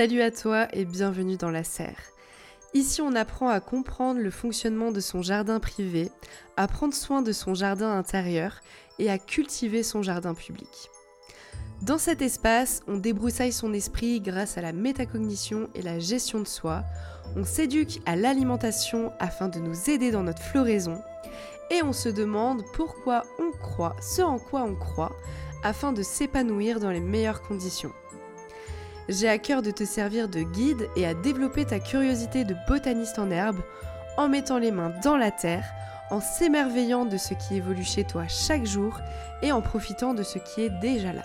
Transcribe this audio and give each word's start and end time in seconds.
Salut 0.00 0.22
à 0.22 0.30
toi 0.30 0.66
et 0.72 0.86
bienvenue 0.86 1.36
dans 1.36 1.50
la 1.50 1.62
serre. 1.62 2.00
Ici, 2.72 3.02
on 3.02 3.14
apprend 3.14 3.50
à 3.50 3.60
comprendre 3.60 4.18
le 4.18 4.30
fonctionnement 4.30 4.92
de 4.92 5.00
son 5.00 5.20
jardin 5.20 5.60
privé, 5.60 6.10
à 6.56 6.68
prendre 6.68 6.94
soin 6.94 7.20
de 7.20 7.32
son 7.32 7.52
jardin 7.52 7.98
intérieur 7.98 8.62
et 8.98 9.10
à 9.10 9.18
cultiver 9.18 9.82
son 9.82 10.02
jardin 10.02 10.32
public. 10.32 10.88
Dans 11.82 11.98
cet 11.98 12.22
espace, 12.22 12.80
on 12.88 12.96
débroussaille 12.96 13.52
son 13.52 13.74
esprit 13.74 14.22
grâce 14.22 14.56
à 14.56 14.62
la 14.62 14.72
métacognition 14.72 15.68
et 15.74 15.82
la 15.82 15.98
gestion 15.98 16.40
de 16.40 16.48
soi, 16.48 16.82
on 17.36 17.44
s'éduque 17.44 18.00
à 18.06 18.16
l'alimentation 18.16 19.12
afin 19.18 19.48
de 19.48 19.58
nous 19.58 19.90
aider 19.90 20.10
dans 20.10 20.22
notre 20.22 20.42
floraison, 20.42 20.98
et 21.70 21.82
on 21.82 21.92
se 21.92 22.08
demande 22.08 22.62
pourquoi 22.72 23.24
on 23.38 23.50
croit 23.50 23.96
ce 24.00 24.22
en 24.22 24.38
quoi 24.38 24.62
on 24.62 24.76
croit 24.76 25.12
afin 25.62 25.92
de 25.92 26.02
s'épanouir 26.02 26.80
dans 26.80 26.90
les 26.90 27.00
meilleures 27.00 27.42
conditions. 27.42 27.92
J'ai 29.10 29.28
à 29.28 29.38
cœur 29.38 29.60
de 29.60 29.72
te 29.72 29.84
servir 29.84 30.28
de 30.28 30.42
guide 30.42 30.88
et 30.94 31.04
à 31.04 31.14
développer 31.14 31.64
ta 31.64 31.80
curiosité 31.80 32.44
de 32.44 32.54
botaniste 32.68 33.18
en 33.18 33.32
herbe 33.32 33.60
en 34.16 34.28
mettant 34.28 34.58
les 34.58 34.70
mains 34.70 34.92
dans 35.02 35.16
la 35.16 35.32
terre, 35.32 35.64
en 36.12 36.20
s'émerveillant 36.20 37.06
de 37.06 37.16
ce 37.16 37.34
qui 37.34 37.56
évolue 37.56 37.82
chez 37.82 38.04
toi 38.04 38.28
chaque 38.28 38.66
jour 38.66 39.00
et 39.42 39.50
en 39.50 39.62
profitant 39.62 40.14
de 40.14 40.22
ce 40.22 40.38
qui 40.38 40.62
est 40.62 40.80
déjà 40.80 41.12
là. 41.12 41.24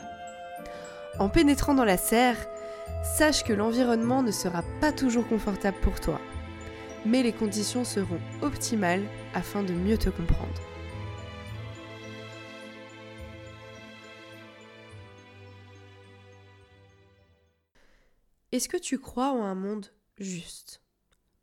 En 1.20 1.30
pénétrant 1.30 1.76
dans 1.76 1.86
la 1.86 1.98
serre, 1.98 2.38
sache 3.04 3.44
que 3.44 3.54
l'environnement 3.54 4.24
ne 4.24 4.32
sera 4.32 4.64
pas 4.82 4.92
toujours 4.92 5.28
confortable 5.28 5.78
pour 5.84 6.02
toi, 6.02 6.20
mais 7.06 7.22
les 7.22 7.34
conditions 7.34 7.84
seront 7.86 8.20
optimales 8.42 9.04
afin 9.36 9.62
de 9.62 9.74
mieux 9.74 10.00
te 10.00 10.10
comprendre. 10.10 10.75
Est-ce 18.56 18.70
que 18.70 18.78
tu 18.78 19.00
crois 19.00 19.32
en 19.32 19.44
un 19.44 19.54
monde 19.54 19.88
juste? 20.18 20.82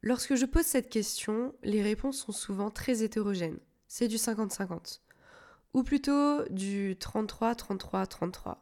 Lorsque 0.01 0.35
je 0.35 0.47
pose 0.47 0.65
cette 0.65 0.89
question, 0.89 1.55
les 1.63 1.83
réponses 1.83 2.17
sont 2.17 2.33
souvent 2.33 2.71
très 2.71 3.03
hétérogènes. 3.03 3.59
C'est 3.87 4.09
du 4.09 4.17
50-50. 4.17 5.01
Ou 5.75 5.83
plutôt 5.83 6.43
du 6.49 6.95
33-33-33. 6.95 8.57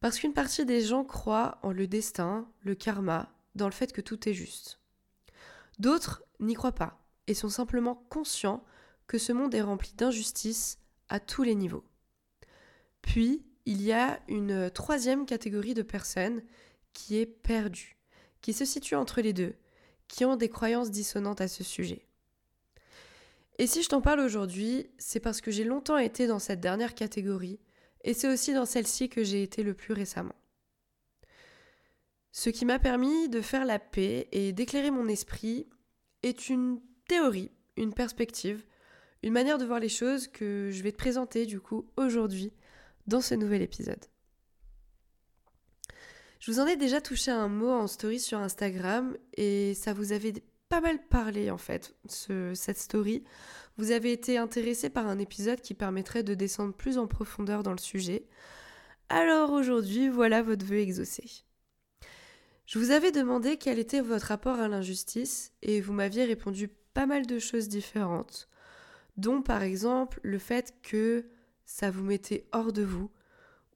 Parce 0.00 0.18
qu'une 0.18 0.34
partie 0.34 0.66
des 0.66 0.82
gens 0.82 1.02
croient 1.02 1.58
en 1.62 1.72
le 1.72 1.86
destin, 1.86 2.46
le 2.60 2.74
karma, 2.74 3.32
dans 3.54 3.68
le 3.68 3.72
fait 3.72 3.90
que 3.90 4.02
tout 4.02 4.28
est 4.28 4.34
juste. 4.34 4.78
D'autres 5.78 6.22
n'y 6.40 6.52
croient 6.52 6.72
pas 6.72 7.02
et 7.26 7.32
sont 7.32 7.48
simplement 7.48 8.04
conscients 8.10 8.62
que 9.06 9.16
ce 9.16 9.32
monde 9.32 9.54
est 9.54 9.62
rempli 9.62 9.94
d'injustices 9.94 10.78
à 11.08 11.20
tous 11.20 11.42
les 11.42 11.54
niveaux. 11.54 11.86
Puis, 13.00 13.42
il 13.64 13.80
y 13.80 13.92
a 13.92 14.20
une 14.28 14.70
troisième 14.70 15.24
catégorie 15.24 15.72
de 15.72 15.80
personnes 15.80 16.42
qui 16.92 17.18
est 17.18 17.26
perdu, 17.26 17.96
qui 18.40 18.52
se 18.52 18.64
situe 18.64 18.94
entre 18.94 19.20
les 19.20 19.32
deux, 19.32 19.54
qui 20.08 20.24
ont 20.24 20.36
des 20.36 20.48
croyances 20.48 20.90
dissonantes 20.90 21.40
à 21.40 21.48
ce 21.48 21.64
sujet. 21.64 22.06
Et 23.58 23.66
si 23.66 23.82
je 23.82 23.88
t'en 23.88 24.00
parle 24.00 24.20
aujourd'hui, 24.20 24.86
c'est 24.98 25.20
parce 25.20 25.40
que 25.40 25.50
j'ai 25.50 25.64
longtemps 25.64 25.98
été 25.98 26.26
dans 26.26 26.38
cette 26.38 26.60
dernière 26.60 26.94
catégorie, 26.94 27.60
et 28.02 28.14
c'est 28.14 28.32
aussi 28.32 28.54
dans 28.54 28.64
celle-ci 28.64 29.08
que 29.08 29.22
j'ai 29.22 29.42
été 29.42 29.62
le 29.62 29.74
plus 29.74 29.92
récemment. 29.92 30.34
Ce 32.32 32.48
qui 32.48 32.64
m'a 32.64 32.78
permis 32.78 33.28
de 33.28 33.40
faire 33.40 33.64
la 33.64 33.78
paix 33.78 34.28
et 34.32 34.52
d'éclairer 34.52 34.90
mon 34.90 35.08
esprit 35.08 35.68
est 36.22 36.48
une 36.48 36.80
théorie, 37.08 37.50
une 37.76 37.92
perspective, 37.92 38.64
une 39.22 39.32
manière 39.32 39.58
de 39.58 39.64
voir 39.64 39.80
les 39.80 39.88
choses 39.88 40.28
que 40.28 40.70
je 40.72 40.82
vais 40.82 40.92
te 40.92 40.96
présenter 40.96 41.44
du 41.44 41.60
coup 41.60 41.90
aujourd'hui 41.96 42.52
dans 43.06 43.20
ce 43.20 43.34
nouvel 43.34 43.62
épisode. 43.62 44.04
Je 46.40 46.50
vous 46.50 46.58
en 46.58 46.66
ai 46.66 46.76
déjà 46.76 47.02
touché 47.02 47.30
un 47.30 47.48
mot 47.48 47.68
en 47.68 47.86
story 47.86 48.18
sur 48.18 48.38
Instagram 48.38 49.14
et 49.36 49.74
ça 49.74 49.92
vous 49.92 50.12
avait 50.12 50.32
pas 50.70 50.80
mal 50.80 50.98
parlé 51.08 51.50
en 51.50 51.58
fait, 51.58 51.94
cette 52.08 52.78
story. 52.78 53.24
Vous 53.76 53.90
avez 53.90 54.10
été 54.10 54.38
intéressé 54.38 54.88
par 54.88 55.06
un 55.06 55.18
épisode 55.18 55.60
qui 55.60 55.74
permettrait 55.74 56.22
de 56.22 56.32
descendre 56.32 56.72
plus 56.72 56.96
en 56.96 57.06
profondeur 57.06 57.62
dans 57.62 57.72
le 57.72 57.78
sujet. 57.78 58.24
Alors 59.10 59.50
aujourd'hui, 59.50 60.08
voilà 60.08 60.40
votre 60.40 60.64
vœu 60.64 60.78
exaucé. 60.78 61.44
Je 62.64 62.78
vous 62.78 62.90
avais 62.90 63.12
demandé 63.12 63.58
quel 63.58 63.78
était 63.78 64.00
votre 64.00 64.28
rapport 64.28 64.60
à 64.60 64.68
l'injustice 64.68 65.52
et 65.60 65.82
vous 65.82 65.92
m'aviez 65.92 66.24
répondu 66.24 66.68
pas 66.94 67.04
mal 67.04 67.26
de 67.26 67.38
choses 67.38 67.68
différentes, 67.68 68.48
dont 69.18 69.42
par 69.42 69.62
exemple 69.62 70.20
le 70.22 70.38
fait 70.38 70.74
que 70.82 71.26
ça 71.66 71.90
vous 71.90 72.04
mettait 72.04 72.46
hors 72.52 72.72
de 72.72 72.82
vous, 72.82 73.10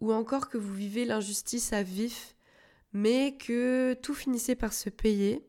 ou 0.01 0.15
encore 0.15 0.49
que 0.49 0.57
vous 0.57 0.73
vivez 0.73 1.05
l'injustice 1.05 1.75
à 1.75 1.83
vif 1.83 2.35
mais 2.95 3.37
que 3.37 3.95
tout 3.95 4.15
finissait 4.15 4.55
par 4.55 4.73
se 4.73 4.89
payer. 4.89 5.45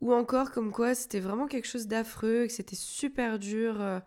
Ou 0.00 0.14
encore 0.14 0.52
comme 0.52 0.70
quoi 0.72 0.94
c'était 0.94 1.20
vraiment 1.20 1.46
quelque 1.46 1.66
chose 1.66 1.88
d'affreux, 1.88 2.46
que 2.46 2.52
c'était 2.52 2.76
super 2.76 3.38
dur 3.38 3.80
euh, 3.80 3.98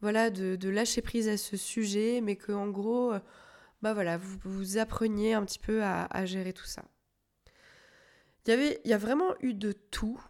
voilà, 0.00 0.30
de, 0.30 0.68
lâcher 0.68 1.02
prise 1.02 1.28
à 1.28 1.36
ce 1.36 1.56
sujet, 1.56 2.20
mais 2.22 2.36
que 2.36 2.52
en 2.52 2.68
gros, 2.68 3.12
euh, 3.12 3.20
bah 3.82 3.94
voilà, 3.94 4.16
vous, 4.16 4.38
vous 4.44 4.78
appreniez 4.78 5.34
un 5.34 5.44
petit 5.44 5.58
peu 5.58 5.82
à, 5.82 6.24
gérer 6.24 6.52
tout 6.52 6.64
ça. 6.64 6.84
Il 8.46 8.50
y, 8.50 8.52
avait, 8.52 8.80
il 8.84 8.90
y 8.90 8.94
a 8.94 8.98
vraiment 8.98 9.34
eu 9.40 9.52
de 9.54 9.72
tout, 9.72 10.20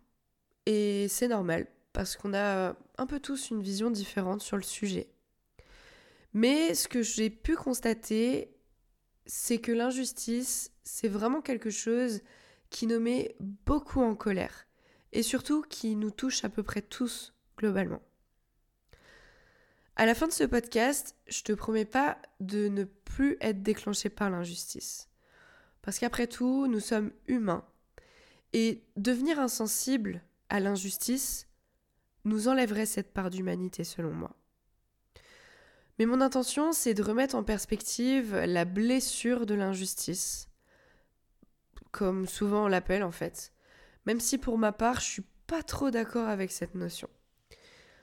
et 0.66 1.06
c'est 1.08 1.28
normal, 1.28 1.66
parce 1.92 2.16
qu'on 2.16 2.34
a 2.34 2.74
un 2.96 3.06
peu 3.06 3.20
tous 3.20 3.50
une 3.50 3.62
vision 3.62 3.90
différente 3.90 4.42
sur 4.42 4.56
le 4.56 4.62
sujet. 4.62 5.08
Mais 6.34 6.74
ce 6.74 6.88
que 6.88 7.02
j'ai 7.02 7.30
pu 7.30 7.56
constater, 7.56 8.50
c'est 9.28 9.58
que 9.58 9.70
l'injustice, 9.70 10.72
c'est 10.82 11.08
vraiment 11.08 11.42
quelque 11.42 11.70
chose 11.70 12.22
qui 12.70 12.86
nous 12.86 12.98
met 12.98 13.36
beaucoup 13.38 14.00
en 14.00 14.14
colère 14.14 14.66
et 15.12 15.22
surtout 15.22 15.62
qui 15.62 15.94
nous 15.94 16.10
touche 16.10 16.44
à 16.44 16.48
peu 16.48 16.62
près 16.62 16.82
tous 16.82 17.34
globalement. 17.56 18.02
À 19.96 20.06
la 20.06 20.14
fin 20.14 20.26
de 20.26 20.32
ce 20.32 20.44
podcast, 20.44 21.14
je 21.28 21.42
te 21.42 21.52
promets 21.52 21.84
pas 21.84 22.18
de 22.40 22.68
ne 22.68 22.84
plus 22.84 23.36
être 23.40 23.62
déclenché 23.62 24.08
par 24.08 24.30
l'injustice. 24.30 25.08
Parce 25.82 25.98
qu'après 25.98 26.26
tout, 26.26 26.66
nous 26.66 26.80
sommes 26.80 27.10
humains. 27.26 27.64
Et 28.52 28.84
devenir 28.96 29.40
insensible 29.40 30.22
à 30.48 30.60
l'injustice 30.60 31.48
nous 32.24 32.48
enlèverait 32.48 32.86
cette 32.86 33.12
part 33.12 33.28
d'humanité 33.28 33.84
selon 33.84 34.12
moi. 34.12 34.36
Mais 35.98 36.06
mon 36.06 36.20
intention, 36.20 36.72
c'est 36.72 36.94
de 36.94 37.02
remettre 37.02 37.34
en 37.34 37.42
perspective 37.42 38.36
la 38.36 38.64
blessure 38.64 39.46
de 39.46 39.54
l'injustice, 39.54 40.48
comme 41.90 42.26
souvent 42.26 42.66
on 42.66 42.68
l'appelle 42.68 43.02
en 43.02 43.10
fait, 43.10 43.52
même 44.06 44.20
si 44.20 44.38
pour 44.38 44.58
ma 44.58 44.72
part, 44.72 45.00
je 45.00 45.06
suis 45.06 45.24
pas 45.48 45.62
trop 45.62 45.90
d'accord 45.90 46.28
avec 46.28 46.52
cette 46.52 46.74
notion. 46.74 47.08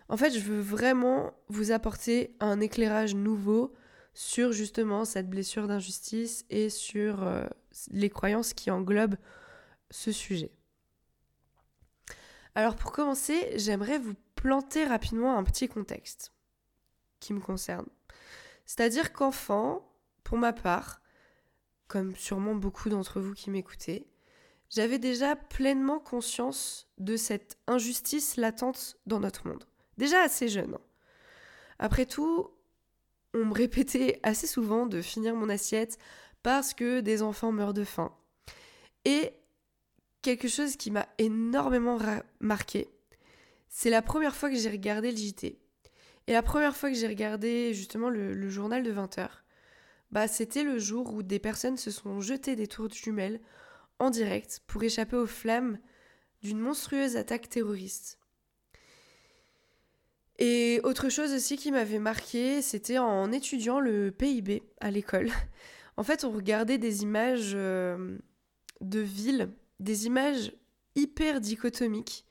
En 0.10 0.18
fait, 0.18 0.32
je 0.32 0.40
veux 0.40 0.60
vraiment 0.60 1.34
vous 1.48 1.72
apporter 1.72 2.36
un 2.40 2.60
éclairage 2.60 3.16
nouveau 3.16 3.74
sur 4.14 4.52
justement 4.52 5.06
cette 5.06 5.30
blessure 5.30 5.68
d'injustice 5.68 6.46
et 6.50 6.70
sur 6.70 7.24
euh, 7.24 7.46
les 7.92 8.10
croyances 8.10 8.54
qui 8.54 8.72
englobent 8.72 9.18
ce 9.90 10.12
sujet. 10.12 10.52
Alors 12.56 12.76
pour 12.76 12.92
commencer, 12.92 13.54
j'aimerais 13.56 14.00
vous 14.00 14.14
planter 14.36 14.86
rapidement 14.86 15.38
un 15.38 15.44
petit 15.44 15.68
contexte 15.68 16.35
me 17.34 17.40
concerne. 17.40 17.88
C'est-à-dire 18.66 19.14
qu'enfant, 19.14 19.92
pour 20.24 20.38
ma 20.38 20.54
part, 20.54 21.02
comme 21.88 22.16
sûrement 22.16 22.56
beaucoup 22.56 22.90
d'entre 22.90 23.20
vous 23.20 23.34
qui 23.34 23.50
m'écoutez, 23.50 24.08
j'avais 24.70 25.00
déjà 25.00 25.36
pleinement 25.36 26.00
conscience 26.00 26.88
de 26.98 27.16
cette 27.18 27.58
injustice 27.68 28.36
latente 28.36 28.98
dans 29.06 29.20
notre 29.20 29.48
monde. 29.48 29.66
Déjà 29.98 30.22
assez 30.22 30.48
jeune. 30.48 30.76
Hein. 30.76 30.82
Après 31.80 32.06
tout, 32.06 32.50
on 33.34 33.46
me 33.46 33.54
répétait 33.54 34.20
assez 34.24 34.48
souvent 34.48 34.86
de 34.86 35.02
finir 35.02 35.36
mon 35.36 35.50
assiette 35.50 35.98
parce 36.42 36.74
que 36.74 37.02
des 37.02 37.22
enfants 37.22 37.52
meurent 37.52 37.74
de 37.74 37.84
faim. 37.84 38.14
Et 39.04 39.34
quelque 40.22 40.48
chose 40.48 40.76
qui 40.78 40.90
m'a 40.90 41.08
énormément 41.18 42.00
marqué, 42.40 42.90
c'est 43.68 43.90
la 43.90 44.02
première 44.02 44.36
fois 44.36 44.50
que 44.50 44.56
j'ai 44.56 44.70
regardé 44.70 45.12
le 45.12 45.18
JT. 45.18 45.60
Et 46.28 46.34
la 46.34 46.42
première 46.42 46.76
fois 46.76 46.90
que 46.90 46.96
j'ai 46.96 47.08
regardé 47.08 47.74
justement 47.74 48.10
le, 48.10 48.50
journal 48.50 48.84
de 48.84 48.92
20h, 48.92 49.28
bah, 50.12 50.28
c'était 50.28 50.64
le 50.64 50.80
jour 50.80 51.14
où 51.14 51.24
des 51.24 51.40
personnes 51.40 51.78
se 51.78 51.92
sont 51.92 52.20
jetées 52.22 52.56
des 52.56 52.68
tours 52.68 52.90
de 52.90 52.94
jumelles 52.94 53.40
en 54.00 54.10
direct 54.10 54.62
pour 54.68 54.84
échapper 54.84 55.16
aux 55.16 55.28
flammes 55.28 55.78
d'une 56.42 56.60
monstrueuse 56.60 57.16
attaque 57.16 57.50
terroriste. 57.50 58.20
Et 60.38 60.82
autre 60.84 61.10
chose 61.10 61.34
aussi 61.34 61.58
qui 61.58 61.72
m'avait 61.72 62.00
marqué, 62.00 62.62
c'était 62.62 62.98
en 62.98 63.32
étudiant 63.32 63.80
le 63.80 64.12
PIB 64.12 64.64
à 64.82 64.92
l'école. 64.92 65.30
En 65.98 66.04
fait, 66.04 66.26
on 66.26 66.32
regardait 66.32 66.78
des 66.78 67.04
images 67.04 67.54
euh, 67.56 68.18
de 68.82 69.00
villes, 69.00 69.50
des 69.80 70.08
images 70.08 70.52
hyper 70.96 71.40
dichotomiques 71.40 72.26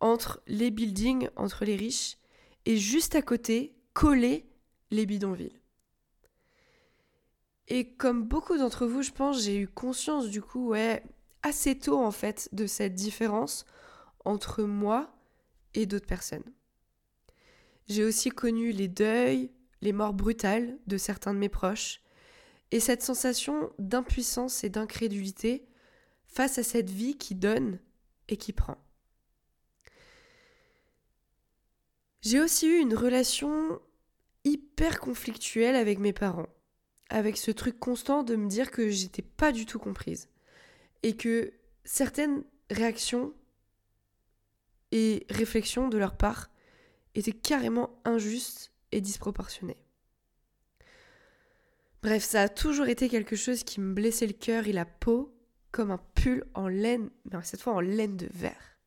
entre 0.00 0.42
les 0.48 0.72
buildings, 0.72 1.28
entre 1.36 1.64
les 1.64 1.76
riches, 1.76 2.16
et 2.66 2.76
juste 2.76 3.14
à 3.14 3.22
côté, 3.22 3.76
coller 3.92 4.48
les 4.90 5.06
bidonvilles. 5.06 5.60
Et 7.68 7.94
comme 7.94 8.24
beaucoup 8.24 8.58
d'entre 8.58 8.86
vous, 8.86 9.02
je 9.02 9.10
pense, 9.10 9.42
j'ai 9.42 9.58
eu 9.58 9.68
conscience 9.68 10.28
du 10.28 10.42
coup, 10.42 10.68
ouais, 10.68 11.02
assez 11.42 11.78
tôt 11.78 11.98
en 11.98 12.10
fait 12.10 12.48
de 12.52 12.66
cette 12.66 12.94
différence 12.94 13.64
entre 14.24 14.62
moi 14.62 15.14
et 15.74 15.86
d'autres 15.86 16.06
personnes. 16.06 16.44
J'ai 17.86 18.04
aussi 18.04 18.30
connu 18.30 18.72
les 18.72 18.88
deuils, 18.88 19.50
les 19.82 19.92
morts 19.92 20.14
brutales 20.14 20.78
de 20.86 20.96
certains 20.96 21.34
de 21.34 21.38
mes 21.38 21.48
proches, 21.48 22.00
et 22.70 22.80
cette 22.80 23.02
sensation 23.02 23.70
d'impuissance 23.78 24.64
et 24.64 24.70
d'incrédulité 24.70 25.66
face 26.26 26.58
à 26.58 26.62
cette 26.62 26.90
vie 26.90 27.16
qui 27.16 27.34
donne 27.34 27.78
et 28.28 28.36
qui 28.36 28.52
prend. 28.52 28.83
J'ai 32.24 32.40
aussi 32.40 32.66
eu 32.66 32.78
une 32.78 32.94
relation 32.94 33.80
hyper 34.44 34.98
conflictuelle 34.98 35.76
avec 35.76 35.98
mes 35.98 36.14
parents, 36.14 36.48
avec 37.10 37.36
ce 37.36 37.50
truc 37.50 37.78
constant 37.78 38.22
de 38.22 38.34
me 38.34 38.48
dire 38.48 38.70
que 38.70 38.88
j'étais 38.88 39.22
pas 39.22 39.52
du 39.52 39.66
tout 39.66 39.78
comprise 39.78 40.30
et 41.02 41.16
que 41.16 41.52
certaines 41.84 42.42
réactions 42.70 43.34
et 44.90 45.26
réflexions 45.28 45.88
de 45.88 45.98
leur 45.98 46.16
part 46.16 46.48
étaient 47.14 47.32
carrément 47.32 48.00
injustes 48.06 48.72
et 48.90 49.02
disproportionnées. 49.02 49.82
Bref, 52.02 52.22
ça 52.22 52.42
a 52.42 52.48
toujours 52.48 52.86
été 52.86 53.10
quelque 53.10 53.36
chose 53.36 53.64
qui 53.64 53.80
me 53.80 53.92
blessait 53.92 54.26
le 54.26 54.32
cœur 54.32 54.66
et 54.66 54.72
la 54.72 54.86
peau 54.86 55.36
comme 55.72 55.90
un 55.90 56.00
pull 56.14 56.44
en 56.54 56.68
laine, 56.68 57.10
mais 57.30 57.38
cette 57.42 57.60
fois 57.60 57.74
en 57.74 57.80
laine 57.80 58.16
de 58.16 58.28
verre. 58.32 58.78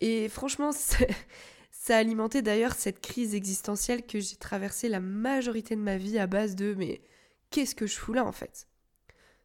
Et 0.00 0.28
franchement, 0.30 0.70
ça 1.88 1.96
a 1.96 2.00
alimenté 2.00 2.42
d'ailleurs 2.42 2.74
cette 2.74 3.00
crise 3.00 3.34
existentielle 3.34 4.04
que 4.04 4.20
j'ai 4.20 4.36
traversée 4.36 4.90
la 4.90 5.00
majorité 5.00 5.74
de 5.74 5.80
ma 5.80 5.96
vie 5.96 6.18
à 6.18 6.26
base 6.26 6.54
de 6.54 6.74
mais 6.74 7.00
qu'est-ce 7.48 7.74
que 7.74 7.86
je 7.86 7.96
fous 7.96 8.12
là 8.12 8.26
en 8.26 8.32
fait? 8.32 8.68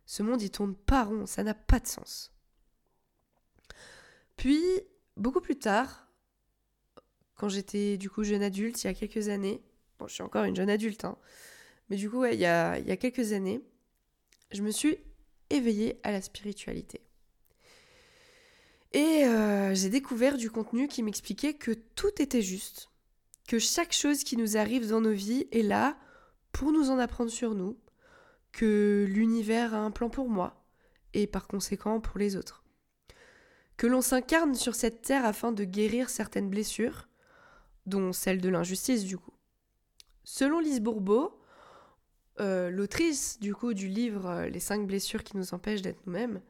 Ce 0.05 0.23
monde 0.23 0.41
il 0.41 0.49
tourne 0.49 0.75
pas 0.75 1.05
rond, 1.05 1.25
ça 1.25 1.41
n'a 1.43 1.53
pas 1.53 1.79
de 1.79 1.87
sens. 1.87 2.33
Puis, 4.35 4.61
beaucoup 5.15 5.39
plus 5.39 5.57
tard, 5.57 6.11
quand 7.35 7.47
j'étais 7.47 7.95
du 7.95 8.09
coup 8.09 8.25
jeune 8.25 8.43
adulte, 8.43 8.83
il 8.83 8.87
y 8.87 8.89
a 8.89 8.93
quelques 8.93 9.29
années, 9.29 9.63
bon 9.97 10.09
je 10.09 10.15
suis 10.15 10.23
encore 10.23 10.43
une 10.43 10.57
jeune 10.57 10.69
adulte, 10.69 11.05
hein, 11.05 11.17
mais 11.89 11.95
du 11.95 12.09
coup 12.09 12.25
il, 12.25 12.37
y 12.37 12.45
a, 12.45 12.77
il 12.77 12.85
y 12.85 12.91
a 12.91 12.97
quelques 12.97 13.31
années, 13.31 13.61
je 14.51 14.63
me 14.63 14.71
suis 14.71 14.97
éveillée 15.49 15.97
à 16.03 16.11
la 16.11 16.21
spiritualité. 16.21 16.99
Et 18.93 19.25
euh, 19.25 19.73
j'ai 19.73 19.89
découvert 19.89 20.37
du 20.37 20.51
contenu 20.51 20.87
qui 20.87 21.01
m'expliquait 21.01 21.55
que 21.55 21.71
tout 21.71 22.21
était 22.21 22.43
juste, 22.43 22.91
que 23.47 23.57
chaque 23.57 23.91
chose 23.91 24.23
qui 24.23 24.37
nous 24.37 24.55
arrive 24.55 24.87
dans 24.87 25.01
nos 25.01 25.13
vies 25.13 25.47
est 25.51 25.63
là 25.63 25.97
pour 26.51 26.71
nous 26.71 26.91
en 26.91 26.99
apprendre 26.99 27.31
sur 27.31 27.55
nous, 27.55 27.77
que 28.51 29.05
l'univers 29.09 29.73
a 29.73 29.79
un 29.79 29.89
plan 29.89 30.09
pour 30.09 30.29
moi, 30.29 30.63
et 31.15 31.25
par 31.25 31.47
conséquent 31.47 31.99
pour 31.99 32.19
les 32.19 32.35
autres. 32.35 32.63
Que 33.77 33.87
l'on 33.87 34.01
s'incarne 34.01 34.53
sur 34.53 34.75
cette 34.75 35.01
terre 35.01 35.25
afin 35.25 35.51
de 35.51 35.63
guérir 35.63 36.11
certaines 36.11 36.49
blessures, 36.49 37.09
dont 37.87 38.13
celle 38.13 38.39
de 38.39 38.49
l'injustice 38.49 39.03
du 39.03 39.17
coup. 39.17 39.33
Selon 40.23 40.59
Lise 40.59 40.79
Bourbeau, 40.79 41.39
euh, 42.39 42.69
l'autrice 42.69 43.39
du 43.39 43.53
coup 43.53 43.73
du 43.73 43.87
livre 43.87 44.27
euh, 44.27 44.49
Les 44.49 44.59
cinq 44.59 44.87
blessures 44.87 45.23
qui 45.23 45.37
nous 45.37 45.53
empêchent 45.53 45.81
d'être 45.81 46.01
nous-mêmes, 46.05 46.41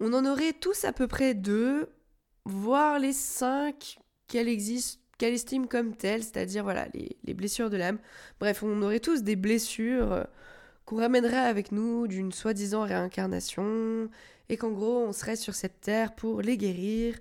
on 0.00 0.12
en 0.12 0.26
aurait 0.26 0.52
tous 0.52 0.84
à 0.84 0.92
peu 0.92 1.06
près 1.06 1.34
deux, 1.34 1.88
voire 2.44 2.98
les 2.98 3.12
cinq 3.12 3.98
qu'elle 4.28 4.48
existe, 4.48 5.00
qu'elle 5.18 5.34
estime 5.34 5.68
comme 5.68 5.96
telles, 5.96 6.22
c'est-à-dire 6.22 6.62
voilà 6.62 6.88
les, 6.94 7.34
blessures 7.34 7.70
de 7.70 7.76
l'âme. 7.76 7.98
Bref, 8.40 8.62
on 8.62 8.82
aurait 8.82 9.00
tous 9.00 9.22
des 9.22 9.36
blessures 9.36 10.12
euh, 10.12 10.24
qu'on 10.84 10.96
ramènerait 10.96 11.36
avec 11.36 11.72
nous 11.72 12.06
d'une 12.06 12.32
soi-disant 12.32 12.82
réincarnation, 12.82 14.08
et 14.48 14.56
qu'en 14.56 14.70
gros 14.70 14.98
on 14.98 15.12
serait 15.12 15.36
sur 15.36 15.54
cette 15.54 15.80
terre 15.80 16.14
pour 16.14 16.42
les 16.42 16.56
guérir. 16.56 17.18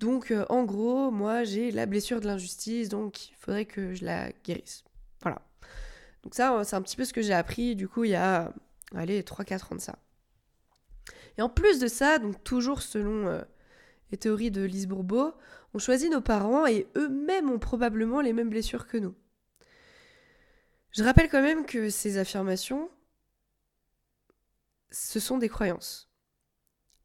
Donc 0.00 0.32
en 0.48 0.64
gros, 0.64 1.10
moi 1.10 1.44
j'ai 1.44 1.70
la 1.70 1.86
blessure 1.86 2.20
de 2.20 2.26
l'injustice, 2.26 2.88
donc 2.88 3.30
il 3.30 3.34
faudrait 3.36 3.64
que 3.64 3.94
je 3.94 4.04
la 4.04 4.30
guérisse. 4.44 4.84
Voilà. 5.22 5.40
Donc 6.24 6.34
ça, 6.34 6.62
c'est 6.64 6.76
un 6.76 6.82
petit 6.82 6.96
peu 6.96 7.04
ce 7.04 7.12
que 7.12 7.22
j'ai 7.22 7.34
appris, 7.34 7.76
du 7.76 7.86
coup, 7.86 8.04
il 8.04 8.10
y 8.10 8.14
a, 8.14 8.52
allez, 8.94 9.22
3-4 9.22 9.72
ans 9.72 9.76
de 9.76 9.80
ça. 9.80 9.98
Et 11.38 11.42
en 11.42 11.48
plus 11.48 11.78
de 11.78 11.88
ça, 11.88 12.18
donc 12.18 12.42
toujours 12.44 12.82
selon 12.82 13.26
euh, 13.26 13.42
les 14.10 14.18
théories 14.18 14.50
de 14.50 14.62
Lise 14.62 14.86
Bourbeau, 14.86 15.34
on 15.72 15.78
choisit 15.78 16.10
nos 16.10 16.20
parents 16.20 16.66
et 16.66 16.86
eux-mêmes 16.96 17.50
ont 17.50 17.58
probablement 17.58 18.20
les 18.20 18.32
mêmes 18.32 18.50
blessures 18.50 18.86
que 18.86 18.96
nous. 18.96 19.14
Je 20.92 21.02
rappelle 21.02 21.28
quand 21.28 21.42
même 21.42 21.66
que 21.66 21.90
ces 21.90 22.18
affirmations, 22.18 22.88
ce 24.92 25.18
sont 25.18 25.38
des 25.38 25.48
croyances 25.48 26.08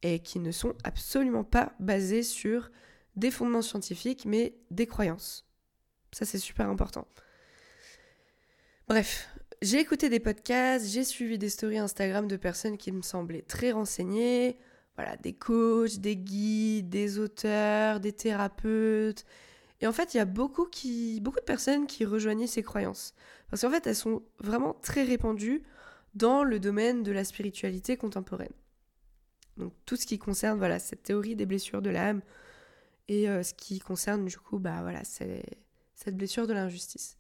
et 0.04 0.20
qui 0.20 0.40
ne 0.40 0.52
sont 0.52 0.76
absolument 0.84 1.44
pas 1.44 1.74
basées 1.80 2.24
sur 2.24 2.70
des 3.16 3.32
fondements 3.32 3.64
scientifiques, 3.64 4.26
mais 4.26 4.56
des 4.70 4.86
croyances. 4.86 5.50
Ça, 6.12 6.26
c'est 6.26 6.38
super 6.38 6.70
important. 6.70 7.08
Bref, 8.88 9.30
j'ai 9.62 9.80
écouté 9.80 10.10
des 10.10 10.20
podcasts, 10.20 10.88
j'ai 10.88 11.04
suivi 11.04 11.38
des 11.38 11.50
stories 11.50 11.80
Instagram 11.80 12.28
de 12.28 12.38
personnes 12.38 12.78
qui 12.78 12.92
me 12.92 13.02
semblaient 13.02 13.42
très 13.42 13.72
renseignées, 13.72 14.58
voilà, 14.96 15.18
des 15.18 15.34
coachs, 15.34 15.98
des 15.98 16.16
guides, 16.16 16.90
des 16.90 17.20
auteurs, 17.20 18.00
des 18.00 18.14
thérapeutes. 18.14 19.26
Et 19.82 19.88
en 19.88 19.94
fait, 19.94 20.14
il 20.14 20.18
y 20.18 20.20
a 20.20 20.26
beaucoup, 20.26 20.66
qui, 20.66 21.20
beaucoup 21.22 21.40
de 21.40 21.46
personnes 21.46 21.88
qui 21.88 22.06
rejoignaient 22.06 22.48
ces 22.48 22.64
croyances. 22.64 23.14
Parce 23.50 23.62
qu'en 23.62 23.70
fait, 23.70 23.88
elles 23.88 23.96
sont 23.96 24.24
vraiment 24.40 24.74
très 24.82 25.04
répandues 25.04 25.64
dans 26.16 26.44
le 26.44 26.60
domaine 26.60 27.04
de 27.04 27.12
la 27.12 27.24
spiritualité 27.24 27.98
contemporaine. 27.98 28.54
Donc 29.58 29.74
tout 29.86 29.96
ce 29.96 30.06
qui 30.06 30.18
concerne 30.18 30.58
voilà, 30.58 30.80
cette 30.80 31.04
théorie 31.04 31.36
des 31.36 31.46
blessures 31.46 31.82
de 31.82 31.90
l'âme 31.90 32.22
et 33.08 33.30
euh, 33.30 33.44
ce 33.44 33.54
qui 33.54 33.80
concerne 33.80 34.26
du 34.26 34.38
coup 34.38 34.58
bah 34.58 34.82
voilà, 34.82 35.04
c'est 35.04 35.44
cette 36.02 36.16
blessure 36.16 36.48
de 36.48 36.54
l'injustice. 36.54 37.18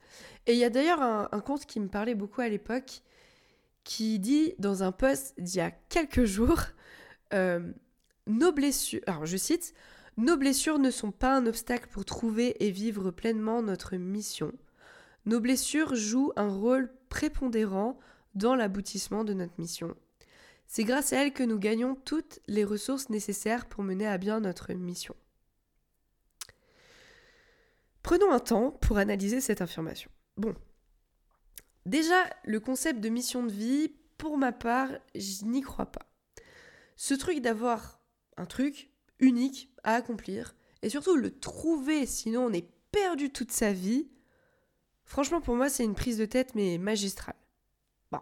Et 0.48 0.54
il 0.54 0.58
y 0.58 0.64
a 0.64 0.70
d'ailleurs 0.70 1.02
un, 1.02 1.42
conte 1.42 1.66
qui 1.66 1.82
me 1.82 1.90
parlait 1.90 2.16
beaucoup 2.16 2.40
à 2.40 2.48
l'époque, 2.48 3.02
qui 3.84 4.20
dit 4.20 4.54
dans 4.58 4.84
un 4.84 4.94
post 4.94 5.34
d'il 5.38 5.58
y 5.58 5.62
a 5.62 5.72
quelques 5.72 6.24
jours, 6.24 6.62
euh, 7.34 7.74
nos 8.26 8.54
blessures, 8.54 9.02
alors 9.06 9.26
je 9.26 9.36
cite, 9.36 9.74
nos 10.16 10.38
blessures 10.38 10.80
ne 10.80 10.92
sont 10.92 11.12
pas 11.12 11.36
un 11.36 11.46
obstacle 11.46 11.90
pour 11.90 12.06
trouver 12.06 12.56
et 12.66 12.72
vivre 12.72 13.12
pleinement 13.12 13.62
notre 13.62 13.98
mission. 13.98 14.54
Nos 15.26 15.42
blessures 15.42 15.96
jouent 15.96 16.32
un 16.38 16.50
rôle 16.50 16.90
prépondérant 17.10 18.00
dans 18.34 18.56
l'aboutissement 18.56 19.26
de 19.26 19.34
notre 19.34 19.60
mission. 19.60 19.94
C'est 20.68 20.86
grâce 20.86 21.12
à 21.12 21.18
elles 21.18 21.34
que 21.34 21.44
nous 21.44 21.60
gagnons 21.60 21.96
toutes 22.06 22.40
les 22.48 22.64
ressources 22.64 23.10
nécessaires 23.10 23.66
pour 23.66 23.84
mener 23.84 24.08
à 24.08 24.18
bien 24.18 24.40
notre 24.40 24.72
mission. 24.72 25.16
Prenons 28.04 28.32
un 28.32 28.40
temps 28.40 28.72
pour 28.72 28.98
analyser 28.98 29.42
cette 29.42 29.62
information. 29.62 30.10
Bon. 30.38 30.56
Déjà, 31.86 32.30
le 32.44 32.60
concept 32.60 33.00
de 33.00 33.10
mission 33.10 33.44
de 33.44 33.52
vie, 33.52 33.94
pour 34.18 34.38
ma 34.38 34.52
part, 34.52 34.90
je 35.16 35.46
n'y 35.46 35.62
crois 35.62 35.86
pas. 35.86 36.06
Ce 36.96 37.14
truc 37.14 37.42
d'avoir 37.42 38.00
un 38.38 38.46
truc 38.46 38.92
unique 39.20 39.74
à 39.84 39.96
accomplir, 39.96 40.56
et 40.82 40.90
surtout 40.90 41.16
le 41.16 41.38
trouver, 41.38 42.06
sinon 42.06 42.46
on 42.46 42.54
est 42.54 42.70
perdu 42.92 43.32
toute 43.32 43.52
sa 43.52 43.74
vie, 43.74 44.10
franchement 45.04 45.42
pour 45.42 45.56
moi 45.56 45.70
c'est 45.70 45.84
une 45.84 45.96
prise 45.96 46.18
de 46.18 46.26
tête 46.26 46.56
mais 46.56 46.78
magistrale. 46.78 47.36
Bon. 48.12 48.22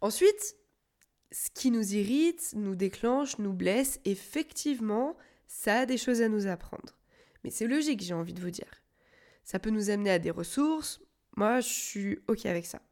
Ensuite, 0.00 0.56
ce 1.32 1.50
qui 1.50 1.70
nous 1.70 1.94
irrite, 1.94 2.52
nous 2.54 2.76
déclenche, 2.76 3.38
nous 3.38 3.52
blesse, 3.52 4.00
effectivement, 4.04 5.16
ça 5.46 5.80
a 5.80 5.86
des 5.86 5.98
choses 5.98 6.22
à 6.22 6.28
nous 6.28 6.46
apprendre. 6.46 6.96
Mais 7.46 7.52
c'est 7.52 7.68
logique, 7.68 8.02
j'ai 8.02 8.12
envie 8.12 8.32
de 8.32 8.40
vous 8.40 8.50
dire. 8.50 8.82
Ça 9.44 9.60
peut 9.60 9.70
nous 9.70 9.90
amener 9.90 10.10
à 10.10 10.18
des 10.18 10.32
ressources. 10.32 11.00
Moi, 11.36 11.60
je 11.60 11.68
suis 11.68 12.18
OK 12.26 12.44
avec 12.44 12.66
ça. 12.66 12.82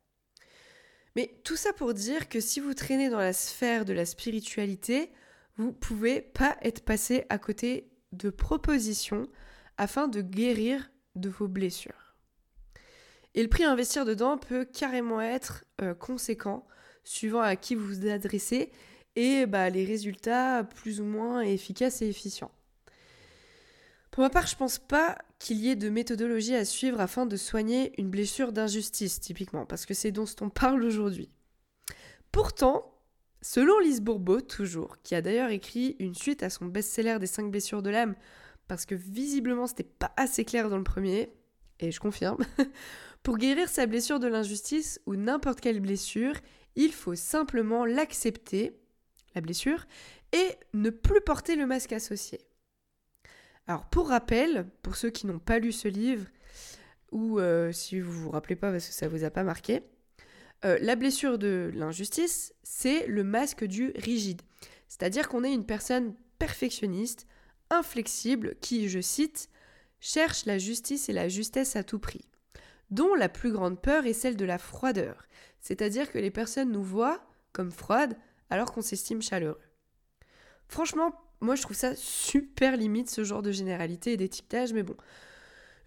Mais 1.17 1.41
tout 1.43 1.57
ça 1.57 1.73
pour 1.73 1.93
dire 1.93 2.29
que 2.29 2.39
si 2.39 2.61
vous 2.61 2.73
traînez 2.73 3.11
dans 3.11 3.19
la 3.19 3.33
sphère 3.33 3.85
de 3.85 3.93
la 3.93 4.07
spiritualité, 4.07 5.11
vous 5.57 5.73
pouvez 5.73 6.21
pas 6.21 6.57
être 6.63 6.85
passé 6.85 7.27
à 7.31 7.39
côté 7.39 7.91
de 8.13 8.31
propositions 8.31 9.27
afin 9.77 10.07
de 10.07 10.21
guérir 10.21 10.89
de 11.17 11.31
vos 11.31 11.49
blessures. 11.49 12.15
Et 13.35 13.43
le 13.43 13.49
prix 13.49 13.65
à 13.65 13.73
investir 13.73 14.05
dedans 14.05 14.39
peut 14.39 14.65
carrément 14.65 15.21
être 15.21 15.65
euh, 15.81 15.95
conséquent 15.95 16.65
suivant 17.03 17.41
à 17.41 17.57
qui 17.57 17.75
vous 17.75 17.87
vous 17.87 18.07
adressez 18.07 18.71
et 19.17 19.47
bah, 19.47 19.69
les 19.69 19.85
résultats 19.85 20.63
plus 20.63 21.01
ou 21.01 21.05
moins 21.05 21.41
efficaces 21.41 22.03
et 22.03 22.09
efficients. 22.09 22.53
Pour 24.15 24.23
ma 24.23 24.31
part, 24.31 24.47
je 24.47 24.55
pense 24.55 24.79
pas 24.79 25.19
qu'il 25.41 25.57
y 25.57 25.71
ait 25.71 25.75
de 25.75 25.89
méthodologie 25.89 26.55
à 26.55 26.65
suivre 26.65 27.01
afin 27.01 27.27
de 27.27 27.37
soigner 27.37 28.01
une 28.01 28.11
blessure 28.11 28.53
d'injustice, 28.53 29.19
typiquement, 29.19 29.67
parce 29.67 29.87
que 29.87 29.93
c'est 29.93 30.13
dont 30.13 30.25
on 30.41 30.51
parle 30.51 30.85
aujourd'hui. 30.85 31.33
Pourtant, 32.31 32.95
selon 33.43 33.77
Lise 33.81 34.01
Bourbeau, 34.01 34.41
toujours, 34.41 34.99
qui 35.03 35.17
a 35.17 35.21
d'ailleurs 35.21 35.51
écrit 35.51 35.97
une 35.99 36.15
suite 36.15 36.45
à 36.45 36.49
son 36.49 36.67
best-seller 36.67 37.19
des 37.19 37.27
5 37.27 37.51
blessures 37.51 37.83
de 37.83 37.91
l'âme, 37.91 38.15
parce 38.69 38.87
que 38.87 38.95
visiblement 38.95 39.67
c'était 39.67 39.83
pas 39.83 40.13
assez 40.17 40.45
clair 40.45 40.71
dans 40.71 40.79
le 40.79 40.85
premier, 40.85 41.33
et 41.81 41.91
je 41.91 41.99
confirme, 41.99 42.45
pour 43.25 43.37
guérir 43.37 43.69
sa 43.69 43.87
blessure 43.87 44.21
de 44.21 44.29
l'injustice 44.29 45.01
ou 45.07 45.17
n'importe 45.17 45.61
quelle 45.61 45.81
blessure, 45.81 46.35
il 46.77 46.93
faut 46.93 47.17
simplement 47.17 47.85
l'accepter, 47.85 48.79
la 49.35 49.41
blessure, 49.41 49.87
et 50.33 50.51
ne 50.73 50.91
plus 50.91 51.21
porter 51.21 51.57
le 51.57 51.67
masque 51.67 51.93
associé. 51.93 52.39
Alors 53.67 53.87
pour 53.87 54.09
rappel, 54.09 54.67
pour 54.83 54.97
ceux 54.97 55.11
qui 55.11 55.27
n'ont 55.27 55.39
pas 55.39 55.59
lu 55.59 55.73
ce 55.73 55.89
livre, 55.89 56.27
ou 57.13 57.39
euh, 57.39 57.73
si 57.73 58.01
vous 58.01 58.13
vous 58.13 58.31
rappelez 58.31 58.57
pas 58.57 58.71
parce 58.71 58.87
que 58.87 58.93
ça 58.93 59.09
vous 59.09 59.25
a 59.25 59.31
pas 59.31 59.45
marqué, 59.45 59.83
euh, 60.65 60.79
la 60.81 60.97
blessure 60.97 61.39
de 61.39 61.71
l'injustice, 61.75 62.55
c'est 62.63 63.07
le 63.07 63.25
masque 63.25 63.65
du 63.65 63.93
rigide. 63.97 64.43
C'est-à-dire 64.89 65.29
qu'on 65.29 65.45
est 65.45 65.53
une 65.53 65.67
personne 65.67 66.15
perfectionniste, 66.39 67.27
inflexible, 67.71 68.57
qui, 68.61 68.89
je 68.89 69.01
cite, 69.01 69.49
cherche 70.01 70.45
la 70.45 70.59
justice 70.59 71.09
et 71.09 71.13
la 71.13 71.29
justesse 71.29 71.77
à 71.77 71.85
tout 71.85 71.99
prix, 71.99 72.29
dont 72.91 73.15
la 73.15 73.29
plus 73.29 73.53
grande 73.53 73.81
peur 73.81 74.07
est 74.07 74.13
celle 74.13 74.37
de 74.37 74.45
la 74.45 74.59
froideur, 74.59 75.27
c'est-à-dire 75.61 76.11
que 76.11 76.19
les 76.19 76.31
personnes 76.31 76.71
nous 76.71 76.83
voient 76.83 77.25
comme 77.53 77.71
froides 77.71 78.19
alors 78.51 78.73
qu'on 78.73 78.83
s'estime 78.83 79.23
chaleureux. 79.23 79.61
Franchement, 80.69 81.15
moi 81.45 81.55
je 81.55 81.63
trouve 81.63 81.77
ça 81.77 81.95
super 81.97 82.77
limite 82.77 83.11
ce 83.11 83.25
genre 83.25 83.43
de 83.43 83.53
généralité 83.53 84.13
et 84.13 84.17
d'étiquetage, 84.17 84.73
mais 84.73 84.83
bon. 84.83 84.97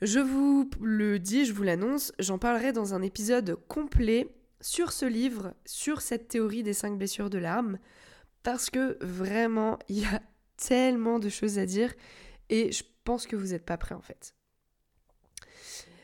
Je 0.02 0.20
vous 0.20 0.70
le 0.80 1.18
dis, 1.18 1.46
je 1.46 1.54
vous 1.54 1.64
l'annonce, 1.64 2.14
j'en 2.20 2.38
parlerai 2.38 2.72
dans 2.72 2.94
un 2.94 3.02
épisode 3.02 3.58
complet 3.68 4.28
sur 4.62 4.92
ce 4.92 5.06
livre, 5.06 5.54
sur 5.66 6.02
cette 6.02 6.28
théorie 6.28 6.64
des 6.64 6.74
cinq 6.74 6.98
blessures 6.98 7.32
de 7.32 7.40
l'âme, 7.40 7.80
parce 8.44 8.70
que 8.70 8.98
vraiment, 9.04 9.80
il 9.90 10.00
y 10.00 10.06
a 10.06 10.22
tellement 10.56 11.20
de 11.20 11.30
choses 11.30 11.60
à 11.60 11.66
dire 11.66 11.94
et 12.50 12.72
je 12.72 12.84
pense 13.04 13.28
que 13.28 13.36
vous 13.36 13.48
n'êtes 13.48 13.66
pas 13.66 13.78
prêts 13.78 13.96
en 13.96 14.02
fait. 14.02 14.34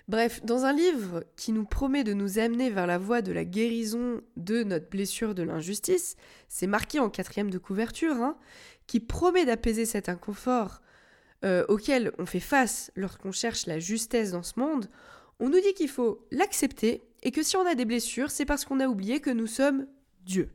Bref, 0.10 0.44
dans 0.44 0.66
un 0.66 0.74
livre 0.74 1.24
qui 1.38 1.54
nous 1.54 1.64
promet 1.64 2.04
de 2.04 2.14
nous 2.14 2.38
amener 2.38 2.70
vers 2.70 2.88
la 2.88 2.98
voie 2.98 3.22
de 3.22 3.32
la 3.32 3.46
guérison 3.46 4.22
de 4.36 4.64
notre 4.64 4.90
blessure 4.90 5.34
de 5.34 5.44
l'injustice, 5.44 6.18
c'est 6.50 6.68
marqué 6.68 7.00
en 7.00 7.10
quatrième 7.10 7.50
de 7.50 7.58
couverture, 7.58 8.16
hein, 8.16 8.38
qui 8.88 9.00
promet 9.00 9.46
d'apaiser 9.46 9.86
cet 9.86 10.10
inconfort 10.10 10.82
euh, 11.46 11.66
auquel 11.68 12.12
on 12.18 12.26
fait 12.26 12.40
face 12.40 12.92
lorsqu'on 12.96 13.32
cherche 13.32 13.66
la 13.66 13.80
justesse 13.80 14.32
dans 14.32 14.44
ce 14.44 14.60
monde, 14.60 14.90
on 15.40 15.50
nous 15.50 15.60
dit 15.60 15.74
qu'il 15.74 15.90
faut 15.90 16.26
l'accepter 16.32 17.04
et 17.22 17.32
que 17.32 17.44
si 17.44 17.58
on 17.58 17.66
a 17.66 17.76
des 17.76 17.86
blessures, 17.86 18.32
c'est 18.32 18.46
parce 18.46 18.66
qu'on 18.66 18.80
a 18.80 18.88
oublié 18.88 19.20
que 19.20 19.30
nous 19.30 19.48
sommes 19.48 19.88
Dieu. 20.22 20.50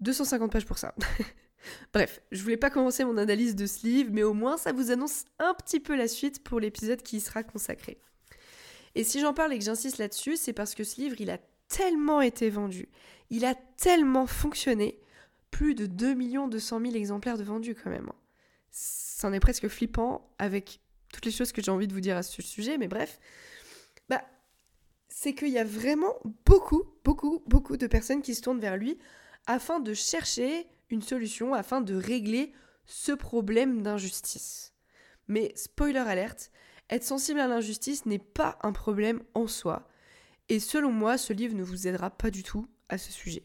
250 0.00 0.52
pages 0.52 0.66
pour 0.66 0.78
ça. 0.78 0.94
Bref, 1.92 2.20
je 2.30 2.42
voulais 2.42 2.56
pas 2.56 2.70
commencer 2.70 3.04
mon 3.04 3.16
analyse 3.16 3.54
de 3.54 3.66
ce 3.66 3.86
livre, 3.86 4.10
mais 4.12 4.22
au 4.22 4.32
moins 4.32 4.56
ça 4.56 4.72
vous 4.72 4.90
annonce 4.90 5.24
un 5.38 5.54
petit 5.54 5.80
peu 5.80 5.96
la 5.96 6.08
suite 6.08 6.42
pour 6.42 6.60
l'épisode 6.60 7.02
qui 7.02 7.16
y 7.16 7.20
sera 7.20 7.42
consacré. 7.42 7.98
Et 8.94 9.04
si 9.04 9.20
j'en 9.20 9.34
parle 9.34 9.52
et 9.52 9.58
que 9.58 9.64
j'insiste 9.64 9.98
là-dessus, 9.98 10.36
c'est 10.36 10.52
parce 10.52 10.74
que 10.74 10.84
ce 10.84 11.00
livre, 11.00 11.16
il 11.20 11.30
a 11.30 11.38
tellement 11.68 12.20
été 12.20 12.50
vendu, 12.50 12.88
il 13.28 13.44
a 13.44 13.54
tellement 13.76 14.26
fonctionné, 14.26 14.99
plus 15.50 15.74
de 15.74 15.86
2 15.86 16.14
200 16.48 16.80
000 16.80 16.94
exemplaires 16.94 17.38
de 17.38 17.44
vendus 17.44 17.74
quand 17.74 17.90
même. 17.90 18.08
Hein. 18.10 18.16
C'en 18.70 19.32
est 19.32 19.40
presque 19.40 19.68
flippant 19.68 20.30
avec 20.38 20.80
toutes 21.12 21.24
les 21.24 21.32
choses 21.32 21.52
que 21.52 21.62
j'ai 21.62 21.70
envie 21.70 21.88
de 21.88 21.92
vous 21.92 22.00
dire 22.00 22.16
à 22.16 22.22
ce 22.22 22.40
sujet, 22.40 22.78
mais 22.78 22.88
bref, 22.88 23.18
bah, 24.08 24.22
c'est 25.08 25.34
qu'il 25.34 25.48
y 25.48 25.58
a 25.58 25.64
vraiment 25.64 26.14
beaucoup, 26.46 26.84
beaucoup, 27.04 27.42
beaucoup 27.46 27.76
de 27.76 27.86
personnes 27.86 28.22
qui 28.22 28.34
se 28.34 28.42
tournent 28.42 28.60
vers 28.60 28.76
lui 28.76 28.98
afin 29.46 29.80
de 29.80 29.94
chercher 29.94 30.66
une 30.90 31.02
solution 31.02 31.54
afin 31.54 31.80
de 31.80 31.94
régler 31.94 32.52
ce 32.86 33.12
problème 33.12 33.82
d'injustice. 33.82 34.74
Mais 35.28 35.52
spoiler 35.56 35.98
alerte, 35.98 36.50
être 36.88 37.04
sensible 37.04 37.40
à 37.40 37.46
l'injustice 37.46 38.06
n'est 38.06 38.18
pas 38.18 38.58
un 38.62 38.72
problème 38.72 39.22
en 39.34 39.46
soi. 39.46 39.88
Et 40.48 40.58
selon 40.58 40.90
moi, 40.90 41.16
ce 41.16 41.32
livre 41.32 41.54
ne 41.54 41.62
vous 41.62 41.86
aidera 41.86 42.10
pas 42.10 42.30
du 42.30 42.42
tout 42.42 42.66
à 42.88 42.98
ce 42.98 43.12
sujet. 43.12 43.44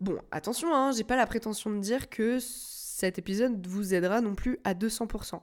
Bon, 0.00 0.18
attention, 0.30 0.74
hein, 0.74 0.92
j'ai 0.92 1.04
pas 1.04 1.16
la 1.16 1.26
prétention 1.26 1.70
de 1.70 1.80
dire 1.80 2.08
que 2.10 2.38
cet 2.40 3.18
épisode 3.18 3.66
vous 3.66 3.94
aidera 3.94 4.20
non 4.20 4.34
plus 4.34 4.58
à 4.64 4.74
200%. 4.74 5.40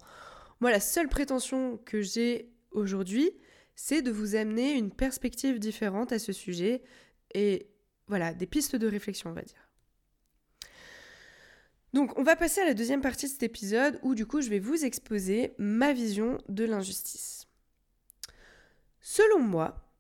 Moi, 0.60 0.72
la 0.72 0.80
seule 0.80 1.08
prétention 1.08 1.78
que 1.86 2.02
j'ai 2.02 2.52
aujourd'hui, 2.72 3.32
c'est 3.76 4.02
de 4.02 4.12
vous 4.12 4.36
amener 4.36 4.74
une 4.74 4.92
perspective 4.92 5.60
différente 5.60 6.12
à 6.12 6.20
ce 6.20 6.34
sujet 6.34 6.84
et 7.34 7.68
voilà, 8.08 8.34
des 8.34 8.46
pistes 8.46 8.76
de 8.76 8.88
réflexion, 8.88 9.30
on 9.30 9.34
va 9.34 9.42
dire. 9.42 9.72
Donc 11.94 12.18
on 12.18 12.24
va 12.24 12.36
passer 12.36 12.62
à 12.62 12.66
la 12.66 12.74
deuxième 12.74 13.02
partie 13.02 13.26
de 13.26 13.32
cet 13.32 13.44
épisode 13.44 14.00
où 14.02 14.16
du 14.16 14.26
coup 14.26 14.42
je 14.42 14.50
vais 14.50 14.60
vous 14.60 14.86
exposer 14.86 15.54
ma 15.58 15.92
vision 15.92 16.38
de 16.48 16.64
l'injustice. 16.64 17.48
Selon 19.02 19.40
moi, 19.40 19.92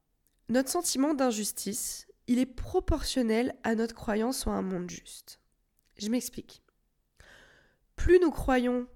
notre 0.48 0.70
sentiment 0.70 1.14
d'injustice, 1.14 2.08
il 2.28 2.40
est 2.40 2.46
proportionnel 2.46 3.56
à 3.64 3.76
notre 3.76 3.96
croyance 3.96 4.48
en 4.48 4.52
un 4.52 4.62
monde 4.62 4.90
juste. 4.90 5.40
Je 5.98 6.10
m'explique. 6.10 6.64
Plus 7.96 8.20
nous 8.20 8.32
croyons 8.32 8.88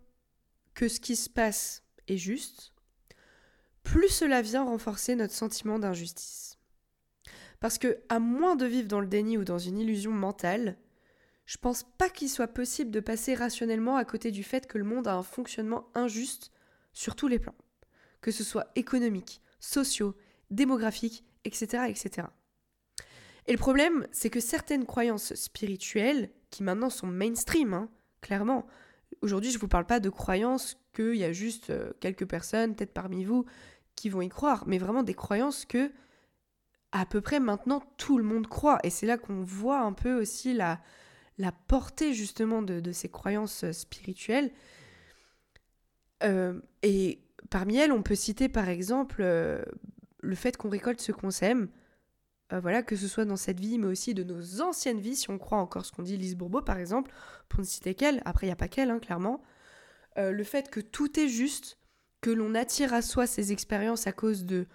que 0.74 0.88
ce 0.88 1.00
qui 1.00 1.16
se 1.16 1.30
passe 1.30 1.84
est 2.08 2.18
juste, 2.18 2.74
plus 3.84 4.10
cela 4.10 4.42
vient 4.42 4.64
renforcer 4.64 5.16
notre 5.16 5.34
sentiment 5.34 5.80
d'injustice. 5.80 6.58
Parce 7.60 7.78
que, 7.78 8.00
à 8.10 8.20
moins 8.20 8.56
de 8.56 8.66
vivre 8.66 8.88
dans 8.88 9.00
le 9.00 9.08
déni 9.08 9.38
ou 9.38 9.44
dans 9.44 9.60
une 9.60 9.80
illusion 9.80 10.12
mentale, 10.12 10.78
je 11.46 11.58
pense 11.58 11.84
pas 11.98 12.10
qu'il 12.10 12.30
soit 12.30 12.48
possible 12.48 12.92
de 12.92 13.00
passer 13.00 13.36
rationnellement 13.36 13.96
à 13.96 14.06
côté 14.06 14.32
du 14.32 14.44
fait 14.44 14.68
que 14.68 14.78
le 14.78 14.84
monde 14.84 15.08
a 15.08 15.16
un 15.16 15.24
fonctionnement 15.24 15.90
injuste 15.94 16.52
sur 16.94 17.16
tous 17.16 17.28
les 17.28 17.40
plans, 17.40 17.56
que 18.22 18.32
ce 18.32 18.44
soit 18.44 18.72
économique, 18.76 19.42
sociaux, 19.60 20.16
démographique, 20.50 21.24
etc. 21.44 21.84
etc. 21.88 22.28
Et 23.48 23.52
le 23.52 23.58
problème, 23.58 24.08
c'est 24.12 24.30
que 24.30 24.40
certaines 24.40 24.86
croyances 24.86 25.34
spirituelles, 25.36 26.30
qui 26.50 26.64
maintenant 26.64 26.90
sont 26.90 27.08
mainstream, 27.08 27.74
hein, 27.74 27.90
clairement, 28.22 28.66
aujourd'hui 29.22 29.52
je 29.52 29.58
ne 29.58 29.62
vous 29.62 29.68
parle 29.68 29.86
pas 29.86 30.00
de 30.00 30.10
croyances 30.10 30.78
qu'il 30.94 31.16
y 31.16 31.24
a 31.24 31.32
juste 31.32 31.70
euh, 31.70 31.92
quelques 32.00 32.28
personnes, 32.28 32.76
peut-être 32.76 32.94
parmi 32.94 33.24
vous, 33.24 33.46
qui 33.96 34.10
vont 34.10 34.22
y 34.22 34.30
croire, 34.30 34.64
mais 34.68 34.78
vraiment 34.78 35.04
des 35.04 35.14
croyances 35.14 35.66
que 35.66 35.92
à 36.92 37.06
peu 37.06 37.22
près 37.22 37.40
maintenant 37.40 37.84
tout 37.98 38.18
le 38.18 38.24
monde 38.24 38.48
croit. 38.48 38.80
Et 38.84 38.90
c'est 38.90 39.06
là 39.06 39.18
qu'on 39.18 39.44
voit 39.44 39.82
un 39.82 39.94
peu 39.94 40.20
aussi 40.20 40.54
la, 40.54 40.82
la 41.38 41.52
portée 41.52 42.14
justement 42.14 42.62
de, 42.62 42.92
ces 42.92 43.10
croyances 43.10 43.64
euh, 43.64 43.74
spirituelles. 43.74 44.52
Euh, 46.24 46.60
et 46.82 47.22
parmi 47.50 47.78
elles, 47.78 47.92
on 47.92 48.02
peut 48.02 48.16
citer 48.16 48.50
par 48.50 48.70
exemple 48.70 49.22
le 49.22 50.36
fait 50.36 50.58
qu'on 50.58 50.70
récolte 50.70 51.02
ce 51.02 51.12
qu'on 51.12 51.32
sème. 51.32 51.70
Voilà, 52.52 52.84
que 52.84 52.96
ce 52.96 53.08
soit 53.08 53.26
dans 53.26 53.36
cette 53.36 53.60
vie, 53.60 53.78
mais 53.78 53.88
aussi 53.88 54.14
de 54.14 54.24
nos 54.24 54.62
anciennes 54.62 55.00
vies, 55.00 55.16
si 55.16 55.30
on 55.30 55.38
croit 55.38 55.58
encore 55.58 55.86
ce 55.86 55.92
qu'on 55.92 56.04
dit 56.04 56.18
Lise 56.18 56.36
Bourbeau 56.36 56.62
par 56.62 56.78
exemple, 56.78 57.12
pour 57.50 57.60
ne 57.60 57.66
citer 57.66 57.96
qu'elle, 57.96 58.22
après 58.26 58.46
il 58.46 58.50
n'y 58.50 58.54
a 58.54 58.58
pas 58.58 58.68
qu'elle, 58.68 58.92
hein, 58.92 59.00
clairement. 59.00 59.42
le 60.16 60.44
fait 60.44 60.70
que 60.70 60.80
tout 60.80 61.20
est 61.20 61.28
juste, 61.28 61.78
que 62.22 62.30
l'on 62.30 62.56
attire 62.56 62.94
à 62.94 63.02
soi 63.02 63.28
ces 63.28 63.52
expériences 63.52 64.08
à 64.08 64.12
cause 64.12 64.46
de 64.46 64.68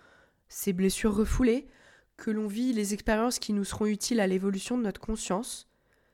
ces 0.48 0.72
blessures 0.72 1.14
refoulées, 1.14 1.68
que 2.16 2.30
l'on 2.30 2.46
vit 2.46 2.72
les 2.72 2.92
expériences 2.92 3.38
qui 3.38 3.52
nous 3.52 3.64
seront 3.64 3.86
utiles 3.86 4.20
à 4.20 4.26
l'évolution 4.26 4.76
de 4.76 4.82
notre 4.82 5.00
conscience, 5.00 5.70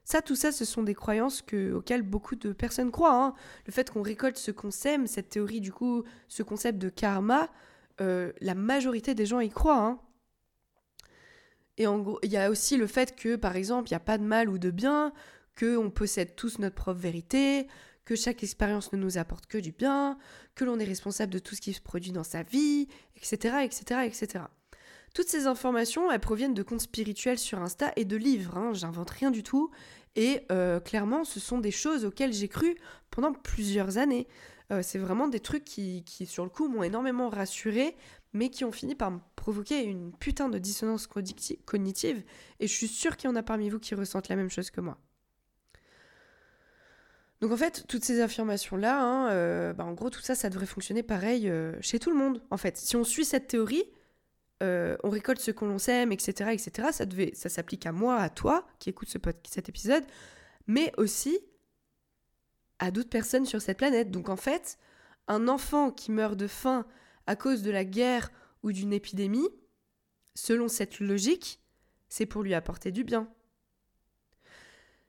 ça, 0.07 0.23
tout 0.23 0.37
ça, 0.37 0.53
ce 0.53 0.65
sont 0.65 0.85
des 0.85 0.95
croyances 0.95 1.43
que, 1.43 1.73
auxquelles 1.73 2.03
beaucoup 2.03 2.37
de 2.37 2.53
personnes 2.53 2.93
croient. 2.93 3.25
Hein. 3.25 3.35
Le 3.67 3.73
fait 3.73 3.91
qu'on 3.91 4.03
récolte 4.03 4.37
ce 4.37 4.53
qu'on 4.53 4.71
sème, 4.71 5.09
cette 5.09 5.31
théorie, 5.31 5.61
du 5.61 5.73
coup, 5.73 6.05
ce 6.29 6.45
concept 6.45 6.79
de 6.79 6.89
karma, 6.89 7.49
euh, 8.01 8.33
la 8.41 8.55
majorité 8.55 9.17
des 9.17 9.27
gens 9.27 9.41
y 9.41 9.51
croient. 9.51 9.83
Hein. 9.83 9.99
Et 11.79 11.87
en 11.87 11.99
gros, 11.99 12.19
il 12.23 12.31
y 12.31 12.37
a 12.37 12.51
aussi 12.51 12.77
le 12.77 12.87
fait 12.87 13.17
que, 13.17 13.37
par 13.37 13.57
exemple, 13.57 13.89
il 13.91 13.93
n'y 13.93 13.97
a 13.97 14.01
pas 14.01 14.19
de 14.19 14.25
mal 14.25 14.49
ou 14.49 14.59
de 14.59 14.71
bien, 14.71 15.13
qu'on 15.59 15.91
possède 15.91 16.35
tous 16.37 16.59
notre 16.59 16.75
propre 16.75 17.01
vérité, 17.01 17.67
que 18.05 18.15
chaque 18.15 18.43
expérience 18.43 18.93
ne 18.93 18.99
nous 18.99 19.19
apporte 19.19 19.47
que 19.47 19.59
du 19.59 19.73
bien, 19.73 20.19
que 20.55 20.65
l'on 20.65 20.79
est 20.79 20.85
responsable 20.85 21.33
de 21.33 21.39
tout 21.39 21.55
ce 21.55 21.61
qui 21.61 21.73
se 21.73 21.81
produit 21.81 22.13
dans 22.13 22.25
sa 22.25 22.43
vie, 22.43 22.89
etc., 23.17 23.57
etc., 23.65 24.01
etc. 24.05 24.45
Toutes 25.15 25.29
ces 25.29 25.47
informations, 25.47 26.11
elles 26.11 26.21
proviennent 26.21 26.55
de 26.55 26.63
comptes 26.63 26.83
spirituels 26.83 27.39
sur 27.39 27.59
Insta 27.59 27.93
et 27.97 28.05
de 28.05 28.17
livres, 28.17 28.57
hein, 28.57 28.73
j'invente 28.75 29.11
rien 29.11 29.31
du 29.31 29.43
tout. 29.43 29.71
Et 30.15 30.43
euh, 30.53 30.79
clairement, 30.81 31.25
ce 31.25 31.41
sont 31.41 31.59
des 31.59 31.71
choses 31.71 32.05
auxquelles 32.05 32.33
j'ai 32.33 32.49
cru 32.49 32.77
pendant 33.11 33.33
plusieurs 33.33 33.99
années. 33.99 34.27
Euh, 34.73 34.81
c'est 34.83 34.99
vraiment 34.99 35.29
des 35.29 35.41
trucs 35.41 35.65
qui, 35.65 36.05
qui 36.05 36.27
sur 36.27 36.45
le 36.45 36.51
coup, 36.51 36.69
m'ont 36.69 36.83
énormément 36.83 37.29
rassuré, 37.29 37.97
mais 38.33 38.51
qui 38.51 38.65
ont 38.65 38.73
fini 38.73 38.95
par 38.95 39.19
provoquer 39.37 39.83
une 39.83 40.13
putain 40.13 40.49
de 40.49 40.59
dissonance 40.59 41.07
cognitive. 41.07 42.25
Et 42.61 42.67
je 42.67 42.73
suis 42.73 42.89
sûre 42.89 43.17
qu'il 43.17 43.31
y 43.31 43.33
en 43.33 43.37
a 43.37 43.43
parmi 43.43 43.71
vous 43.71 43.79
qui 43.79 43.95
ressentent 43.95 44.29
la 44.29 44.37
même 44.37 44.51
chose 44.51 44.71
que 44.71 44.81
moi. 44.81 44.99
Donc 47.41 47.53
en 47.53 47.57
fait, 47.57 47.85
toutes 47.87 48.05
ces 48.05 48.21
affirmations-là, 48.21 49.01
hein, 49.01 49.31
euh, 49.31 49.73
bah, 49.73 49.85
en 49.85 49.93
gros, 49.93 50.11
tout 50.11 50.21
ça, 50.21 50.35
ça 50.35 50.49
devrait 50.49 50.67
fonctionner 50.67 51.03
pareil 51.03 51.53
chez 51.81 51.99
tout 51.99 52.11
le 52.11 52.17
monde. 52.17 52.43
En 52.51 52.57
fait, 52.57 52.77
si 52.77 52.97
on 52.97 53.05
suit 53.05 53.25
cette 53.25 53.49
théorie, 53.49 53.85
euh, 54.63 54.97
on 55.03 55.11
récolte 55.11 55.41
ce 55.41 55.51
qu'on 55.51 55.79
sème, 55.79 56.13
etc., 56.13 56.51
etc. 56.53 56.89
Ça, 56.93 57.05
devait, 57.05 57.33
ça 57.35 57.49
s'applique 57.49 57.85
à 57.85 57.93
moi, 57.93 58.17
à 58.17 58.31
toi 58.31 58.67
qui 58.79 58.89
écoute 58.89 59.09
ce 59.09 59.19
cet 59.49 59.69
épisode, 59.69 60.05
mais 60.67 60.93
aussi 60.97 61.39
à 62.79 62.91
d'autres 62.91 63.11
personnes 63.11 63.45
sur 63.45 63.61
cette 63.61 63.79
planète. 63.79 64.11
Donc 64.11 64.29
en 64.29 64.37
fait, 64.37 64.79
un 65.29 65.49
enfant 65.49 65.91
qui 65.91 66.11
meurt 66.11 66.37
de 66.37 66.47
faim 66.47 66.87
à 67.27 67.37
cause 67.37 67.63
de 67.63 67.71
la 67.71 67.85
guerre 67.85 68.31
ou 68.63 68.73
d'une 68.73 68.93
épidémie, 68.93 69.49
selon 70.35 70.69
cette 70.69 71.01
logique, 71.01 71.61
c'est 72.09 72.27
pour 72.27 72.43
lui 72.43 72.55
apporter 72.55 72.93
du 72.93 73.05
bien. 73.05 73.29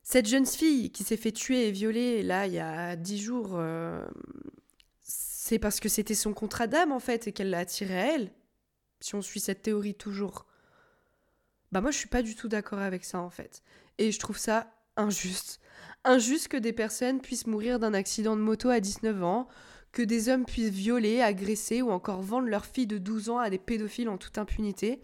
Cette 0.03 0.27
jeune 0.27 0.45
fille 0.45 0.91
qui 0.91 1.03
s'est 1.03 1.17
fait 1.17 1.31
tuer 1.31 1.67
et 1.67 1.71
violer 1.71 2.23
là 2.23 2.47
il 2.47 2.53
y 2.53 2.59
a 2.59 2.95
dix 2.95 3.19
jours, 3.19 3.55
euh, 3.55 4.05
c'est 5.01 5.59
parce 5.59 5.79
que 5.79 5.89
c'était 5.89 6.15
son 6.15 6.33
contrat 6.33 6.67
d'âme 6.67 6.91
en 6.91 6.99
fait 6.99 7.27
et 7.27 7.33
qu'elle 7.33 7.49
l'a 7.49 7.59
attiré 7.59 7.99
à 7.99 8.15
elle. 8.15 8.31
Si 9.01 9.15
on 9.15 9.21
suit 9.21 9.39
cette 9.39 9.61
théorie 9.61 9.95
toujours. 9.95 10.45
Bah 11.71 11.81
moi 11.81 11.91
je 11.91 11.97
suis 11.97 12.07
pas 12.07 12.21
du 12.21 12.35
tout 12.35 12.47
d'accord 12.47 12.79
avec 12.79 13.03
ça 13.03 13.19
en 13.19 13.29
fait. 13.29 13.63
Et 13.97 14.11
je 14.11 14.19
trouve 14.19 14.37
ça 14.37 14.71
injuste. 14.95 15.59
Injuste 16.03 16.47
que 16.47 16.57
des 16.57 16.73
personnes 16.73 17.19
puissent 17.19 17.47
mourir 17.47 17.79
d'un 17.79 17.93
accident 17.93 18.37
de 18.37 18.41
moto 18.41 18.69
à 18.69 18.79
19 18.79 19.23
ans, 19.23 19.47
que 19.97 20.03
des 20.03 20.29
hommes 20.29 20.45
puissent 20.45 20.69
violer, 20.69 21.21
agresser 21.21 21.81
ou 21.81 21.89
encore 21.89 22.21
vendre 22.21 22.47
leur 22.47 22.67
fille 22.67 22.85
de 22.85 22.99
12 22.99 23.31
ans 23.31 23.39
à 23.39 23.49
des 23.49 23.57
pédophiles 23.57 24.09
en 24.09 24.19
toute 24.19 24.37
impunité. 24.37 25.01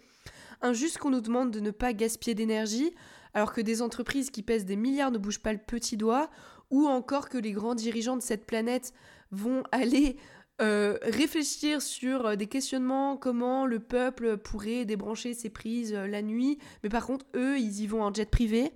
Injuste 0.62 1.00
qu'on 1.00 1.10
nous 1.10 1.20
demande 1.20 1.50
de 1.50 1.60
ne 1.60 1.72
pas 1.72 1.94
gaspiller 1.94 2.36
d'énergie 2.36 2.94
alors 3.34 3.54
que 3.54 3.62
des 3.62 3.82
entreprises 3.82 4.30
qui 4.30 4.44
pèsent 4.44 4.66
des 4.66 4.76
milliards 4.76 5.10
ne 5.10 5.18
bougent 5.18 5.42
pas 5.42 5.52
le 5.52 5.58
petit 5.58 5.98
doigt, 5.98 6.30
ou 6.70 6.86
encore 6.86 7.30
que 7.30 7.40
les 7.40 7.54
grands 7.54 7.74
dirigeants 7.74 8.18
de 8.18 8.22
cette 8.22 8.46
planète 8.46 8.94
vont 9.32 9.64
aller 9.72 10.16
euh, 10.62 11.00
réfléchir 11.02 11.82
sur 11.82 12.28
euh, 12.28 12.36
des 12.36 12.46
questionnements, 12.46 13.18
comment 13.18 13.66
le 13.66 13.80
peuple 13.80 14.38
pourrait 14.38 14.86
débrancher 14.86 15.34
ses 15.34 15.50
prises 15.50 15.96
euh, 15.96 16.06
la 16.06 16.22
nuit, 16.22 16.60
mais 16.84 16.90
par 16.90 17.08
contre, 17.08 17.26
eux, 17.36 17.58
ils 17.58 17.82
y 17.82 17.88
vont 17.88 18.04
en 18.04 18.14
jet 18.14 18.30
privé. 18.30 18.72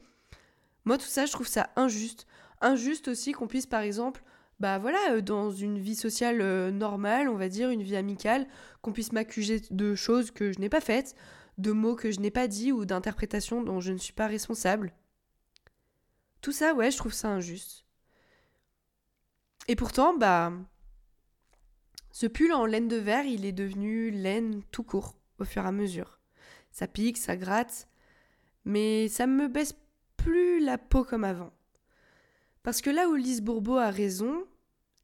Moi, 0.83 0.97
tout 0.97 1.05
ça, 1.05 1.27
je 1.27 1.31
trouve 1.31 1.47
ça 1.47 1.69
injuste. 1.75 2.25
Injuste 2.59 3.07
aussi 3.07 3.33
qu'on 3.33 3.45
puisse, 3.45 3.67
par 3.67 3.81
exemple, 3.81 4.23
bah 4.59 4.79
voilà, 4.79 5.21
dans 5.21 5.51
une 5.51 5.77
vie 5.77 5.95
sociale 5.95 6.71
normale, 6.71 7.29
on 7.29 7.35
va 7.35 7.49
dire, 7.49 7.69
une 7.69 7.83
vie 7.83 7.95
amicale, 7.95 8.47
qu'on 8.81 8.93
puisse 8.93 9.11
m'accuser 9.11 9.61
de 9.69 9.95
choses 9.95 10.31
que 10.31 10.51
je 10.51 10.59
n'ai 10.59 10.69
pas 10.69 10.81
faites, 10.81 11.15
de 11.57 11.71
mots 11.71 11.95
que 11.95 12.11
je 12.11 12.19
n'ai 12.19 12.31
pas 12.31 12.47
dit 12.47 12.71
ou 12.71 12.85
d'interprétations 12.85 13.63
dont 13.63 13.79
je 13.79 13.91
ne 13.91 13.97
suis 13.97 14.13
pas 14.13 14.27
responsable. 14.27 14.93
Tout 16.41 16.51
ça, 16.51 16.73
ouais, 16.73 16.91
je 16.91 16.97
trouve 16.97 17.13
ça 17.13 17.29
injuste. 17.29 17.85
Et 19.67 19.75
pourtant, 19.75 20.15
bah, 20.15 20.53
ce 22.11 22.25
pull 22.25 22.53
en 22.53 22.65
laine 22.65 22.87
de 22.87 22.95
verre, 22.95 23.25
il 23.25 23.45
est 23.45 23.51
devenu 23.51 24.11
laine 24.11 24.63
tout 24.71 24.83
court 24.83 25.15
au 25.39 25.45
fur 25.45 25.63
et 25.63 25.67
à 25.67 25.71
mesure. 25.71 26.19
Ça 26.71 26.87
pique, 26.87 27.17
ça 27.17 27.35
gratte, 27.35 27.87
mais 28.65 29.07
ça 29.07 29.27
me 29.27 29.47
baisse 29.47 29.75
plus 30.15 30.59
la 30.59 30.77
peau 30.77 31.03
comme 31.03 31.23
avant. 31.23 31.51
Parce 32.67 32.81
que 32.81 32.89
là 32.89 33.07
où 33.07 33.15
Lise 33.15 33.39
Bourbeau 33.39 33.77
a 33.77 33.89
raison, 33.89 34.45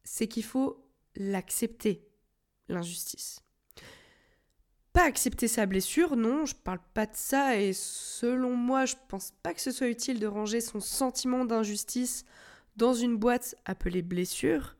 c'est 0.02 0.28
qu'il 0.28 0.44
faut 0.44 0.86
l'accepter, 1.16 2.06
l'injustice. 2.68 3.40
Pas 4.92 5.04
accepter 5.04 5.48
sa 5.48 5.64
blessure, 5.64 6.14
non, 6.14 6.44
je 6.44 6.54
parle 6.54 6.80
pas 6.92 7.06
de 7.06 7.16
ça 7.16 7.58
et 7.58 7.72
selon 7.72 8.54
moi, 8.54 8.84
je 8.84 8.96
pense 9.08 9.32
pas 9.42 9.54
que 9.54 9.62
ce 9.62 9.70
soit 9.70 9.88
utile 9.88 10.20
de 10.20 10.26
ranger 10.26 10.60
son 10.60 10.78
sentiment 10.78 11.46
d'injustice 11.46 12.26
dans 12.76 12.92
une 12.92 13.16
boîte 13.16 13.54
appelée 13.64 14.02
blessure, 14.02 14.76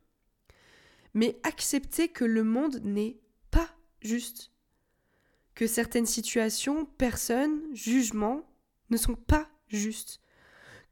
mais 1.14 1.38
accepter 1.42 2.08
que 2.08 2.26
le 2.26 2.44
monde 2.44 2.82
n'est 2.84 3.16
pas 3.50 3.70
juste, 4.02 4.50
que 5.54 5.66
certaines 5.66 6.04
situations, 6.04 6.84
personnes, 6.84 7.62
jugements 7.72 8.42
ne 8.90 8.98
sont 8.98 9.14
pas 9.14 9.48
justes, 9.68 10.20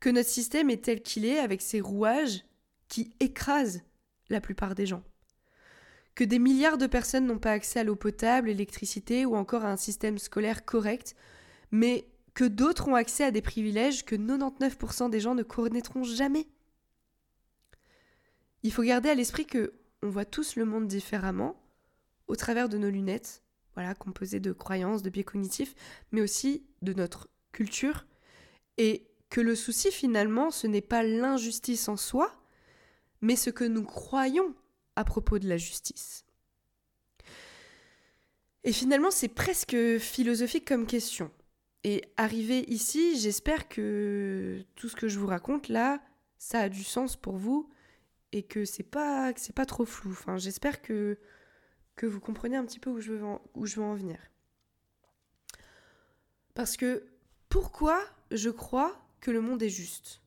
que 0.02 0.10
notre 0.10 0.28
système 0.28 0.68
est 0.68 0.84
tel 0.84 1.00
qu'il 1.00 1.24
est 1.24 1.38
avec 1.38 1.62
ses 1.62 1.80
rouages 1.80 2.44
qui 2.88 3.14
écrasent 3.20 3.82
la 4.28 4.42
plupart 4.42 4.74
des 4.74 4.84
gens 4.84 5.02
que 6.14 6.24
des 6.24 6.38
milliards 6.38 6.78
de 6.78 6.86
personnes 6.86 7.26
n'ont 7.26 7.38
pas 7.38 7.52
accès 7.52 7.80
à 7.80 7.84
l'eau 7.84 7.96
potable, 7.96 8.48
l'électricité 8.48 9.24
ou 9.24 9.34
encore 9.34 9.64
à 9.64 9.72
un 9.72 9.76
système 9.76 10.18
scolaire 10.18 10.64
correct, 10.64 11.14
mais 11.70 12.06
que 12.34 12.44
d'autres 12.44 12.88
ont 12.88 12.94
accès 12.94 13.24
à 13.24 13.30
des 13.30 13.42
privilèges 13.42 14.04
que 14.04 14.16
99% 14.16 15.10
des 15.10 15.20
gens 15.20 15.34
ne 15.34 15.42
connaîtront 15.42 16.04
jamais. 16.04 16.46
Il 18.62 18.72
faut 18.72 18.82
garder 18.82 19.08
à 19.08 19.14
l'esprit 19.14 19.46
que 19.46 19.72
on 20.02 20.08
voit 20.08 20.24
tous 20.24 20.56
le 20.56 20.64
monde 20.64 20.88
différemment, 20.88 21.62
au 22.26 22.36
travers 22.36 22.68
de 22.68 22.76
nos 22.76 22.90
lunettes, 22.90 23.42
voilà, 23.74 23.94
composées 23.94 24.40
de 24.40 24.52
croyances, 24.52 25.02
de 25.02 25.10
biais 25.10 25.24
cognitifs, 25.24 25.74
mais 26.10 26.20
aussi 26.20 26.66
de 26.82 26.92
notre 26.92 27.28
culture, 27.52 28.06
et 28.78 29.06
que 29.32 29.40
le 29.40 29.56
souci 29.56 29.90
finalement, 29.90 30.50
ce 30.50 30.66
n'est 30.66 30.82
pas 30.82 31.02
l'injustice 31.02 31.88
en 31.88 31.96
soi, 31.96 32.30
mais 33.22 33.34
ce 33.34 33.48
que 33.48 33.64
nous 33.64 33.82
croyons 33.82 34.54
à 34.94 35.04
propos 35.04 35.38
de 35.38 35.48
la 35.48 35.56
justice. 35.56 36.26
Et 38.62 38.72
finalement, 38.72 39.10
c'est 39.10 39.28
presque 39.28 39.74
philosophique 39.98 40.68
comme 40.68 40.86
question. 40.86 41.30
Et 41.82 42.04
arrivé 42.18 42.66
ici, 42.68 43.18
j'espère 43.18 43.70
que 43.70 44.62
tout 44.74 44.90
ce 44.90 44.96
que 44.96 45.08
je 45.08 45.18
vous 45.18 45.26
raconte 45.26 45.68
là, 45.68 46.02
ça 46.36 46.60
a 46.60 46.68
du 46.68 46.84
sens 46.84 47.16
pour 47.16 47.36
vous 47.38 47.70
et 48.32 48.42
que 48.42 48.66
c'est 48.66 48.82
pas 48.82 49.32
pas 49.54 49.66
trop 49.66 49.86
flou. 49.86 50.10
Enfin, 50.10 50.36
j'espère 50.36 50.82
que 50.82 51.18
que 51.96 52.04
vous 52.04 52.20
comprenez 52.20 52.58
un 52.58 52.66
petit 52.66 52.78
peu 52.78 52.90
où 52.90 53.00
je 53.00 53.14
veux 53.14 53.24
où 53.54 53.64
je 53.64 53.76
veux 53.76 53.82
en 53.82 53.94
venir. 53.94 54.18
Parce 56.52 56.76
que 56.76 57.06
pourquoi 57.48 57.98
je 58.30 58.50
crois 58.50 59.01
que 59.22 59.30
le 59.30 59.40
monde 59.40 59.62
est 59.62 59.70
juste 59.70 60.20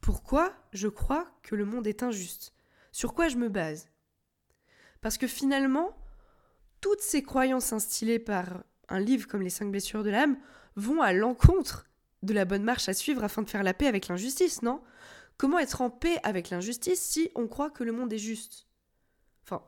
Pourquoi 0.00 0.54
je 0.72 0.86
crois 0.86 1.28
que 1.42 1.56
le 1.56 1.64
monde 1.64 1.88
est 1.88 2.04
injuste? 2.04 2.54
Sur 2.92 3.14
quoi 3.14 3.26
je 3.26 3.36
me 3.36 3.48
base? 3.48 3.88
Parce 5.00 5.18
que 5.18 5.26
finalement, 5.26 5.96
toutes 6.80 7.00
ces 7.00 7.22
croyances 7.22 7.72
instillées 7.72 8.18
par 8.20 8.62
un 8.88 9.00
livre 9.00 9.26
comme 9.26 9.42
Les 9.42 9.50
cinq 9.50 9.70
blessures 9.70 10.04
de 10.04 10.10
l'âme 10.10 10.38
vont 10.76 11.00
à 11.00 11.12
l'encontre 11.12 11.88
de 12.22 12.34
la 12.34 12.44
bonne 12.44 12.62
marche 12.62 12.88
à 12.88 12.94
suivre 12.94 13.24
afin 13.24 13.42
de 13.42 13.48
faire 13.48 13.62
la 13.62 13.74
paix 13.74 13.86
avec 13.86 14.08
l'injustice, 14.08 14.62
non? 14.62 14.82
Comment 15.38 15.58
être 15.58 15.80
en 15.80 15.88
paix 15.88 16.18
avec 16.22 16.50
l'injustice 16.50 17.00
si 17.00 17.30
on 17.34 17.48
croit 17.48 17.70
que 17.70 17.82
le 17.82 17.92
monde 17.92 18.12
est 18.12 18.18
juste? 18.18 18.66
Enfin, 19.44 19.64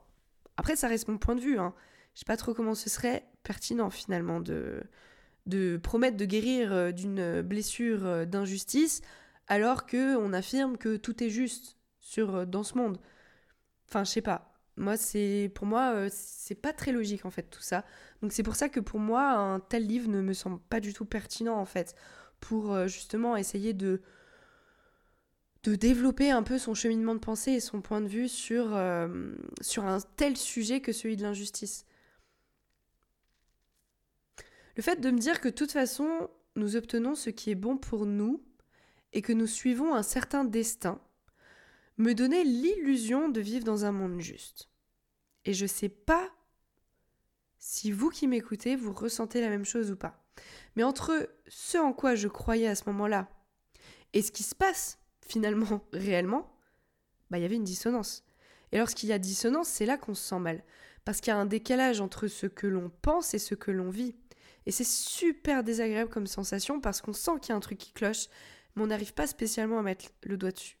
après, 0.57 0.75
ça 0.75 0.87
reste 0.87 1.07
mon 1.07 1.17
point 1.17 1.35
de 1.35 1.41
vue. 1.41 1.57
Hein. 1.57 1.73
Je 2.13 2.19
sais 2.19 2.25
pas 2.25 2.37
trop 2.37 2.53
comment 2.53 2.75
ce 2.75 2.91
serait 2.91 3.27
pertinent 3.41 3.89
finalement 3.89 4.39
de, 4.39 4.83
de 5.45 5.77
promettre 5.77 6.17
de 6.17 6.25
guérir 6.25 6.71
euh, 6.71 6.91
d'une 6.91 7.41
blessure 7.41 8.05
euh, 8.05 8.25
d'injustice 8.25 9.01
alors 9.47 9.85
que 9.85 10.15
on 10.15 10.33
affirme 10.33 10.77
que 10.77 10.95
tout 10.95 11.23
est 11.23 11.29
juste 11.29 11.77
sur, 11.99 12.35
euh, 12.35 12.45
dans 12.45 12.63
ce 12.63 12.77
monde. 12.77 12.99
Enfin, 13.87 14.03
je 14.03 14.11
sais 14.11 14.21
pas. 14.21 14.53
Moi, 14.77 14.97
c'est 14.97 15.51
pour 15.53 15.67
moi, 15.67 16.07
c'est 16.09 16.55
pas 16.55 16.73
très 16.73 16.91
logique 16.91 17.25
en 17.25 17.29
fait 17.29 17.43
tout 17.43 17.61
ça. 17.61 17.85
Donc 18.21 18.33
c'est 18.33 18.41
pour 18.41 18.55
ça 18.55 18.69
que 18.69 18.79
pour 18.79 18.99
moi, 18.99 19.31
un 19.31 19.59
tel 19.59 19.85
livre 19.85 20.09
ne 20.09 20.21
me 20.21 20.33
semble 20.33 20.59
pas 20.69 20.79
du 20.79 20.93
tout 20.93 21.05
pertinent 21.05 21.55
en 21.59 21.65
fait 21.65 21.95
pour 22.39 22.87
justement 22.87 23.37
essayer 23.37 23.73
de 23.73 24.01
de 25.63 25.75
développer 25.75 26.31
un 26.31 26.41
peu 26.41 26.57
son 26.57 26.73
cheminement 26.73 27.13
de 27.13 27.19
pensée 27.19 27.51
et 27.51 27.59
son 27.59 27.81
point 27.81 28.01
de 28.01 28.07
vue 28.07 28.27
sur, 28.27 28.75
sur 29.61 29.85
un 29.85 29.99
tel 30.17 30.37
sujet 30.37 30.81
que 30.81 30.91
celui 30.91 31.17
de 31.17 31.21
l'injustice. 31.21 31.85
Le 34.75 34.83
fait 34.83 34.99
de 34.99 35.11
me 35.11 35.19
dire 35.19 35.41
que 35.41 35.49
de 35.49 35.53
toute 35.53 35.71
façon, 35.71 36.29
nous 36.55 36.75
obtenons 36.75 37.15
ce 37.15 37.29
qui 37.29 37.51
est 37.51 37.55
bon 37.55 37.77
pour 37.77 38.05
nous 38.05 38.43
et 39.13 39.21
que 39.21 39.33
nous 39.33 39.47
suivons 39.47 39.93
un 39.93 40.03
certain 40.03 40.43
destin, 40.43 40.99
me 41.97 42.13
donnait 42.13 42.43
l'illusion 42.43 43.29
de 43.29 43.39
vivre 43.39 43.65
dans 43.65 43.85
un 43.85 43.91
monde 43.91 44.19
juste. 44.19 44.69
Et 45.45 45.53
je 45.53 45.65
sais 45.65 45.89
pas 45.89 46.31
si 47.59 47.91
vous 47.91 48.09
qui 48.09 48.27
m'écoutez, 48.27 48.75
vous 48.75 48.93
ressentez 48.93 49.41
la 49.41 49.49
même 49.49 49.65
chose 49.65 49.91
ou 49.91 49.95
pas. 49.95 50.25
Mais 50.75 50.83
entre 50.83 51.29
ce 51.47 51.77
en 51.77 51.93
quoi 51.93 52.15
je 52.15 52.27
croyais 52.27 52.67
à 52.67 52.75
ce 52.75 52.83
moment-là 52.87 53.29
et 54.13 54.21
ce 54.21 54.31
qui 54.31 54.43
se 54.43 54.55
passe 54.55 54.99
finalement 55.25 55.81
réellement, 55.93 56.55
bah 57.29 57.37
il 57.37 57.41
y 57.41 57.45
avait 57.45 57.55
une 57.55 57.63
dissonance. 57.63 58.23
Et 58.71 58.77
lorsqu'il 58.77 59.09
y 59.09 59.13
a 59.13 59.19
dissonance, 59.19 59.67
c'est 59.67 59.85
là 59.85 59.97
qu'on 59.97 60.15
se 60.15 60.23
sent 60.23 60.39
mal. 60.39 60.63
Parce 61.05 61.19
qu'il 61.19 61.31
y 61.31 61.35
a 61.35 61.37
un 61.37 61.45
décalage 61.45 62.01
entre 62.01 62.27
ce 62.27 62.47
que 62.47 62.65
l'on 62.65 62.91
pense 63.01 63.33
et 63.33 63.39
ce 63.39 63.55
que 63.55 63.71
l'on 63.71 63.89
vit. 63.89 64.15
Et 64.65 64.71
c'est 64.71 64.87
super 64.87 65.63
désagréable 65.63 66.09
comme 66.09 66.27
sensation 66.27 66.79
parce 66.79 67.01
qu'on 67.01 67.13
sent 67.13 67.31
qu'il 67.41 67.49
y 67.49 67.51
a 67.53 67.55
un 67.55 67.59
truc 67.59 67.77
qui 67.77 67.91
cloche, 67.91 68.27
mais 68.75 68.83
on 68.83 68.87
n'arrive 68.87 69.13
pas 69.13 69.27
spécialement 69.27 69.79
à 69.79 69.83
mettre 69.83 70.05
le 70.23 70.37
doigt 70.37 70.51
dessus. 70.51 70.77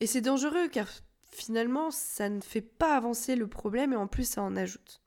Et 0.00 0.06
c'est 0.06 0.20
dangereux 0.20 0.68
car 0.68 0.88
finalement 1.30 1.90
ça 1.90 2.28
ne 2.28 2.40
fait 2.40 2.60
pas 2.60 2.96
avancer 2.96 3.36
le 3.36 3.46
problème 3.46 3.92
et 3.92 3.96
en 3.96 4.06
plus 4.06 4.28
ça 4.28 4.42
en 4.42 4.56
ajoute. 4.56 5.00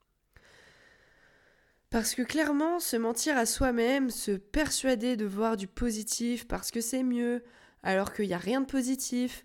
Parce 1.90 2.14
que 2.14 2.22
clairement, 2.22 2.80
se 2.80 2.96
mentir 2.96 3.36
à 3.36 3.46
soi-même, 3.46 4.10
se 4.10 4.32
persuader 4.32 5.16
de 5.16 5.24
voir 5.24 5.56
du 5.56 5.68
positif 5.68 6.46
parce 6.48 6.70
que 6.70 6.80
c'est 6.80 7.04
mieux, 7.04 7.44
alors 7.82 8.12
qu'il 8.12 8.26
n'y 8.26 8.34
a 8.34 8.38
rien 8.38 8.60
de 8.60 8.66
positif, 8.66 9.44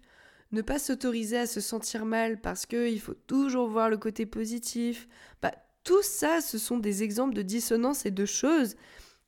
ne 0.52 0.62
pas 0.62 0.80
s'autoriser 0.80 1.38
à 1.38 1.48
se 1.48 1.62
sentir 1.62 2.06
mal 2.06 2.42
parce 2.42 2.66
qu'il 2.66 3.00
faut 3.00 3.14
toujours 3.14 3.70
voir 3.70 3.90
le 3.90 3.98
côté 3.98 4.26
positif, 4.26 5.08
bah, 5.42 5.54
tout 5.84 6.02
ça, 6.04 6.42
ce 6.42 6.58
sont 6.58 6.78
des 6.78 7.04
exemples 7.04 7.34
de 7.34 7.42
dissonance 7.42 8.06
et 8.06 8.12
de 8.12 8.26
choses 8.26 8.76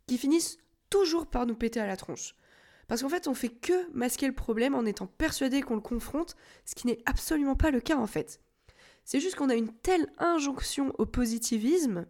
qui 0.08 0.18
finissent 0.18 0.58
toujours 0.90 1.28
par 1.28 1.46
nous 1.46 1.56
péter 1.56 1.80
à 1.80 1.88
la 1.88 1.98
tronche. 1.98 2.36
Parce 2.88 3.02
qu'en 3.02 3.10
fait, 3.10 3.28
on 3.28 3.34
fait 3.34 3.50
que 3.50 3.92
masquer 3.94 4.28
le 4.28 4.36
problème 4.36 4.76
en 4.76 4.86
étant 4.86 5.08
persuadé 5.08 5.62
qu'on 5.62 5.76
le 5.76 5.82
confronte, 5.82 6.36
ce 6.66 6.76
qui 6.76 6.88
n'est 6.88 7.00
absolument 7.06 7.56
pas 7.56 7.72
le 7.72 7.80
cas 7.80 7.98
en 7.98 8.08
fait. 8.08 8.40
C'est 9.06 9.20
juste 9.20 9.36
qu'on 9.36 9.50
a 9.50 9.56
une 9.56 9.74
telle 9.74 10.12
injonction 10.18 10.94
au 10.98 11.06
positivisme 11.06 12.06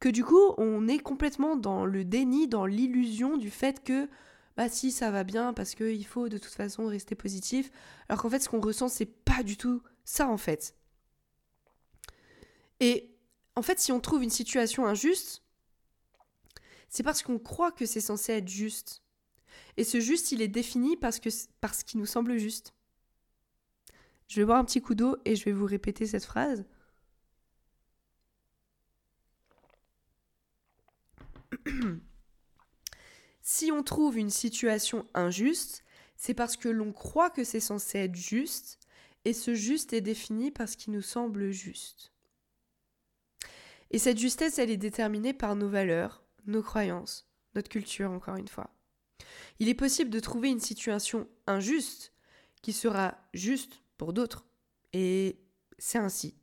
que 0.00 0.08
du 0.08 0.24
coup, 0.24 0.54
on 0.58 0.86
est 0.86 0.98
complètement 0.98 1.56
dans 1.56 1.84
le 1.84 2.04
déni, 2.04 2.46
dans 2.46 2.66
l'illusion 2.66 3.36
du 3.36 3.50
fait 3.50 3.82
que 3.82 4.08
bah 4.56 4.68
si 4.68 4.90
ça 4.90 5.10
va 5.10 5.24
bien 5.24 5.52
parce 5.52 5.74
qu'il 5.74 6.04
faut 6.04 6.28
de 6.28 6.38
toute 6.38 6.52
façon 6.52 6.86
rester 6.86 7.14
positif, 7.14 7.70
alors 8.08 8.22
qu'en 8.22 8.30
fait 8.30 8.40
ce 8.40 8.48
qu'on 8.48 8.60
ressent 8.60 8.88
c'est 8.88 9.06
pas 9.06 9.42
du 9.44 9.56
tout 9.56 9.82
ça 10.04 10.28
en 10.28 10.36
fait. 10.36 10.74
Et 12.80 13.17
en 13.58 13.62
fait 13.62 13.80
si 13.80 13.90
on 13.90 13.98
trouve 13.98 14.22
une 14.22 14.30
situation 14.30 14.86
injuste, 14.86 15.42
c'est 16.88 17.02
parce 17.02 17.22
qu'on 17.22 17.40
croit 17.40 17.72
que 17.72 17.86
c'est 17.86 18.00
censé 18.00 18.32
être 18.34 18.46
juste. 18.46 19.02
Et 19.76 19.82
ce 19.82 19.98
juste 19.98 20.30
il 20.30 20.42
est 20.42 20.48
défini 20.48 20.96
parce 20.96 21.18
que 21.18 21.28
parce 21.60 21.82
qu'il 21.82 21.98
nous 21.98 22.06
semble 22.06 22.38
juste. 22.38 22.72
Je 24.28 24.40
vais 24.40 24.46
boire 24.46 24.58
un 24.58 24.64
petit 24.64 24.80
coup 24.80 24.94
d'eau 24.94 25.16
et 25.24 25.34
je 25.34 25.44
vais 25.44 25.50
vous 25.50 25.66
répéter 25.66 26.06
cette 26.06 26.24
phrase. 26.24 26.66
si 33.42 33.72
on 33.72 33.82
trouve 33.82 34.18
une 34.18 34.30
situation 34.30 35.04
injuste, 35.14 35.82
c'est 36.16 36.34
parce 36.34 36.56
que 36.56 36.68
l'on 36.68 36.92
croit 36.92 37.30
que 37.30 37.42
c'est 37.42 37.58
censé 37.58 37.98
être 37.98 38.14
juste, 38.14 38.78
et 39.24 39.32
ce 39.32 39.54
juste 39.54 39.92
est 39.94 40.00
défini 40.00 40.52
parce 40.52 40.76
qu'il 40.76 40.92
nous 40.92 41.02
semble 41.02 41.50
juste. 41.50 42.12
Et 43.90 43.98
cette 43.98 44.18
justesse, 44.18 44.58
elle 44.58 44.70
est 44.70 44.76
déterminée 44.76 45.32
par 45.32 45.56
nos 45.56 45.68
valeurs, 45.68 46.22
nos 46.46 46.62
croyances, 46.62 47.28
notre 47.54 47.68
culture, 47.68 48.10
encore 48.10 48.36
une 48.36 48.48
fois. 48.48 48.70
Il 49.58 49.68
est 49.68 49.74
possible 49.74 50.10
de 50.10 50.20
trouver 50.20 50.50
une 50.50 50.60
situation 50.60 51.28
injuste 51.46 52.12
qui 52.62 52.72
sera 52.72 53.18
juste 53.34 53.82
pour 53.96 54.12
d'autres, 54.12 54.46
et 54.92 55.40
c'est 55.78 55.98
ainsi. 55.98 56.36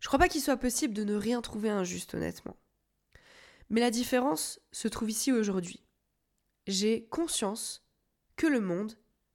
Je 0.00 0.06
crois 0.06 0.18
pas 0.18 0.28
qu'il 0.28 0.40
soit 0.40 0.56
possible 0.56 0.94
de 0.94 1.04
ne 1.04 1.14
rien 1.14 1.42
trouver 1.42 1.70
injuste, 1.70 2.14
honnêtement. 2.14 2.56
Mais 3.70 3.80
la 3.80 3.90
différence 3.90 4.60
se 4.72 4.88
trouve 4.88 5.10
ici 5.10 5.32
aujourd'hui. 5.32 5.82
J'ai 6.66 7.06
conscience 7.08 7.82
que 8.36 8.46
le 8.46 8.60
monde 8.60 8.94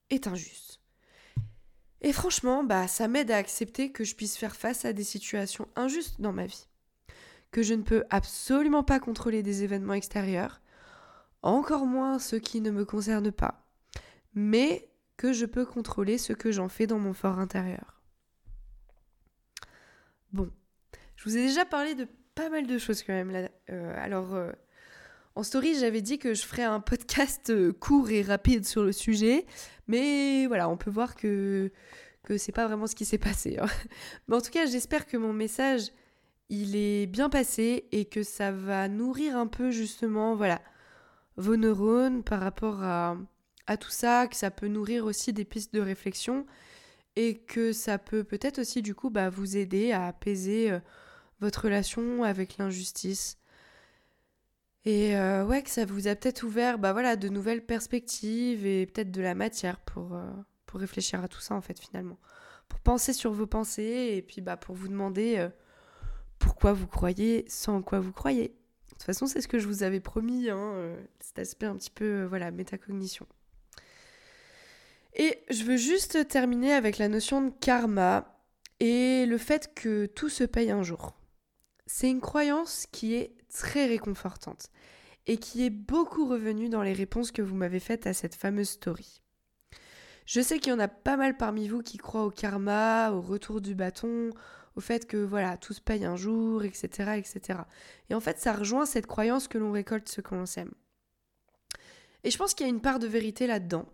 est 0.10 0.28
injuste. 0.28 0.80
Et 2.02 2.14
franchement, 2.14 2.64
bah 2.64 2.88
ça 2.88 3.08
m'aide 3.08 3.32
à 3.32 3.38
accepter 3.38 3.92
que 3.92 4.04
je 4.04 4.16
puisse 4.16 4.38
faire 4.38 4.56
face 4.56 4.86
à 4.86 4.94
des 4.94 5.04
situations 5.04 5.68
injustes 5.76 6.20
dans 6.20 6.34
ma 6.34 6.46
vie. 6.46 6.68
Que 7.54 7.62
je 7.62 7.76
ne 7.76 7.84
peux 7.84 8.04
absolument 8.10 8.82
pas 8.84 9.00
contrôler 9.00 9.44
des 9.44 9.64
événements 9.64 9.94
extérieurs, 9.94 10.60
encore 11.44 11.86
moins 11.86 12.18
ceux 12.18 12.40
qui 12.40 12.62
ne 12.62 12.72
me 12.72 12.84
concernent 12.84 13.32
pas, 13.32 13.68
mais 14.34 14.90
que 15.18 15.34
je 15.34 15.46
peux 15.46 15.64
contrôler 15.64 16.18
ce 16.18 16.34
que 16.34 16.52
j'en 16.52 16.68
fais 16.68 16.88
dans 16.88 16.98
mon 16.98 17.14
fort 17.14 17.38
intérieur. 17.38 18.02
Bon, 20.32 20.50
je 21.16 21.26
vous 21.26 21.38
ai 21.38 21.46
déjà 21.46 21.64
parlé 21.64 21.94
de 21.94 22.08
pas 22.34 22.50
mal 22.50 22.66
de 22.66 22.78
choses 22.80 23.04
quand 23.04 23.14
même. 23.14 23.48
Euh, 23.70 23.94
alors, 23.98 24.34
euh, 24.34 24.52
en 25.36 25.44
story, 25.44 25.78
j'avais 25.80 26.02
dit 26.02 26.18
que 26.18 26.34
je 26.34 26.44
ferais 26.44 26.64
un 26.64 26.80
podcast 26.80 27.52
euh, 27.52 27.72
court 27.72 28.10
et 28.10 28.24
rapide 28.24 28.66
sur 28.66 28.84
le 28.84 28.92
sujet, 28.92 29.46
mais 29.88 30.48
voilà, 30.48 30.70
on 30.70 30.78
peut 30.78 30.90
voir 30.90 31.16
que 31.16 31.72
que 32.24 32.38
c'est 32.40 32.52
pas 32.54 32.66
vraiment 32.66 32.88
ce 32.88 32.96
qui 32.96 33.06
s'est 33.06 33.20
passé. 33.20 33.58
Hein. 33.60 33.68
Mais 34.28 34.38
en 34.38 34.42
tout 34.42 34.50
cas, 34.50 34.66
j'espère 34.66 35.06
que 35.06 35.18
mon 35.18 35.34
message 35.34 35.92
il 36.54 36.76
est 36.76 37.08
bien 37.08 37.30
passé 37.30 37.88
et 37.92 38.06
que 38.06 38.24
ça 38.24 38.52
va 38.52 38.88
nourrir 38.88 39.38
un 39.38 39.48
peu 39.48 39.72
justement, 39.72 40.36
voilà, 40.36 40.62
vos 41.38 41.58
neurones 41.58 42.24
par 42.24 42.40
rapport 42.42 42.84
à, 42.84 43.18
tout 43.80 43.90
ça, 43.90 44.28
que 44.28 44.36
ça 44.36 44.52
peut 44.52 44.68
nourrir 44.68 45.06
aussi 45.06 45.34
des 45.34 45.46
pistes 45.46 45.74
de 45.74 45.82
réflexion 45.82 46.46
et 47.16 47.38
que 47.40 47.74
ça 47.74 47.98
peut 47.98 48.24
peut-être 48.24 48.60
aussi 48.60 48.82
du 48.82 48.94
coup 48.96 49.10
bah, 49.10 49.30
vous 49.30 49.58
aider 49.58 49.92
à 49.92 50.08
apaiser 50.08 50.72
votre 51.40 51.64
relation 51.64 52.24
avec 52.24 52.58
l'injustice. 52.58 53.38
Et 54.86 55.16
euh, 55.16 55.46
ouais, 55.46 55.64
que 55.64 55.70
ça 55.70 55.86
vous 55.86 56.08
a 56.08 56.16
peut-être 56.16 56.44
ouvert 56.44 56.78
bah 56.78 56.92
voilà, 56.92 57.16
de 57.16 57.30
nouvelles 57.30 57.66
perspectives 57.66 58.66
et 58.66 58.86
peut-être 58.86 59.12
de 59.12 59.22
la 59.22 59.34
matière 59.34 59.80
pour, 59.80 60.14
euh, 60.14 60.30
pour 60.66 60.80
réfléchir 60.82 61.24
à 61.24 61.28
tout 61.28 61.40
ça 61.40 61.56
en 61.56 61.62
fait 61.62 61.80
finalement. 61.80 62.20
Pour 62.68 62.80
penser 62.80 63.14
sur 63.14 63.32
vos 63.32 63.48
pensées 63.48 64.14
et 64.16 64.22
puis 64.22 64.42
bah, 64.42 64.58
pour 64.58 64.76
vous 64.76 64.90
demander 64.90 65.38
euh, 65.38 65.50
pourquoi 66.44 66.74
vous 66.74 66.88
croyez 66.88 67.46
sans 67.48 67.82
quoi 67.82 68.00
vous 68.00 68.12
croyez. 68.12 68.50
De 68.50 68.90
toute 68.90 69.04
façon, 69.04 69.28
c'est 69.28 69.42
ce 69.42 69.48
que 69.48 69.60
je 69.60 69.68
vous 69.68 69.84
avais 69.84 70.02
promis, 70.02 70.50
hein, 70.50 70.96
cet 71.20 71.40
aspect 71.40 71.66
un 71.66 71.76
petit 71.76 71.90
peu 71.90 72.26
voilà, 72.26 72.52
métacognition. 72.52 73.26
Et 75.16 75.40
je 75.50 75.64
veux 75.64 75.78
juste 75.78 76.28
terminer 76.28 76.74
avec 76.74 76.98
la 76.98 77.08
notion 77.08 77.42
de 77.42 77.52
karma 77.62 78.40
et 78.80 79.26
le 79.26 79.38
fait 79.38 79.74
que 79.74 80.06
tout 80.06 80.30
se 80.30 80.44
paye 80.44 80.72
un 80.72 80.84
jour. 80.84 81.16
C'est 81.86 82.10
une 82.10 82.22
croyance 82.22 82.88
qui 82.92 83.16
est 83.16 83.36
très 83.54 83.86
réconfortante 83.86 84.70
et 85.28 85.38
qui 85.38 85.66
est 85.66 85.70
beaucoup 85.70 86.28
revenue 86.28 86.68
dans 86.68 86.84
les 86.84 86.94
réponses 86.94 87.32
que 87.32 87.42
vous 87.42 87.56
m'avez 87.56 87.80
faites 87.80 88.08
à 88.08 88.14
cette 88.14 88.36
fameuse 88.36 88.70
story. 88.70 89.22
Je 90.26 90.42
sais 90.42 90.60
qu'il 90.60 90.72
y 90.72 90.76
en 90.76 90.80
a 90.80 90.88
pas 90.88 91.16
mal 91.16 91.38
parmi 91.38 91.68
vous 91.68 91.82
qui 91.82 91.98
croient 91.98 92.26
au 92.26 92.32
karma, 92.32 93.12
au 93.12 93.22
retour 93.22 93.62
du 93.62 93.76
bâton, 93.76 94.32
au 94.76 94.82
fait 94.82 95.08
que 95.08 95.18
voilà, 95.18 95.58
tout 95.58 95.74
se 95.74 95.82
paye 95.82 96.06
un 96.06 96.16
jour, 96.16 96.64
etc., 96.64 96.88
etc. 97.18 97.60
Et 98.10 98.16
en 98.16 98.20
fait, 98.20 98.40
ça 98.40 98.54
rejoint 98.54 98.86
cette 98.86 99.08
croyance 99.08 99.48
que 99.48 99.58
l'on 99.58 99.72
récolte 99.72 100.10
ce 100.10 100.22
que 100.22 100.36
l'on 100.36 100.46
sème. 100.46 100.72
Et 102.24 102.32
je 102.32 102.38
pense 102.38 102.54
qu'il 102.54 102.66
y 102.66 102.70
a 102.70 102.74
une 102.74 102.82
part 102.82 103.00
de 103.00 103.08
vérité 103.08 103.48
là-dedans. 103.48 103.86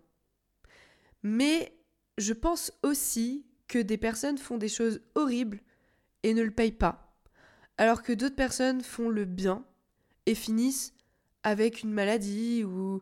Mais 1.22 1.76
je 2.16 2.32
pense 2.32 2.72
aussi 2.82 3.46
que 3.68 3.78
des 3.78 3.98
personnes 3.98 4.38
font 4.38 4.56
des 4.56 4.68
choses 4.68 5.02
horribles 5.14 5.60
et 6.22 6.34
ne 6.34 6.42
le 6.42 6.50
payent 6.50 6.72
pas 6.72 7.10
alors 7.80 8.02
que 8.02 8.12
d'autres 8.12 8.36
personnes 8.36 8.82
font 8.82 9.08
le 9.08 9.24
bien 9.24 9.64
et 10.26 10.34
finissent 10.34 10.92
avec 11.42 11.82
une 11.82 11.90
maladie 11.90 12.62
ou 12.62 13.00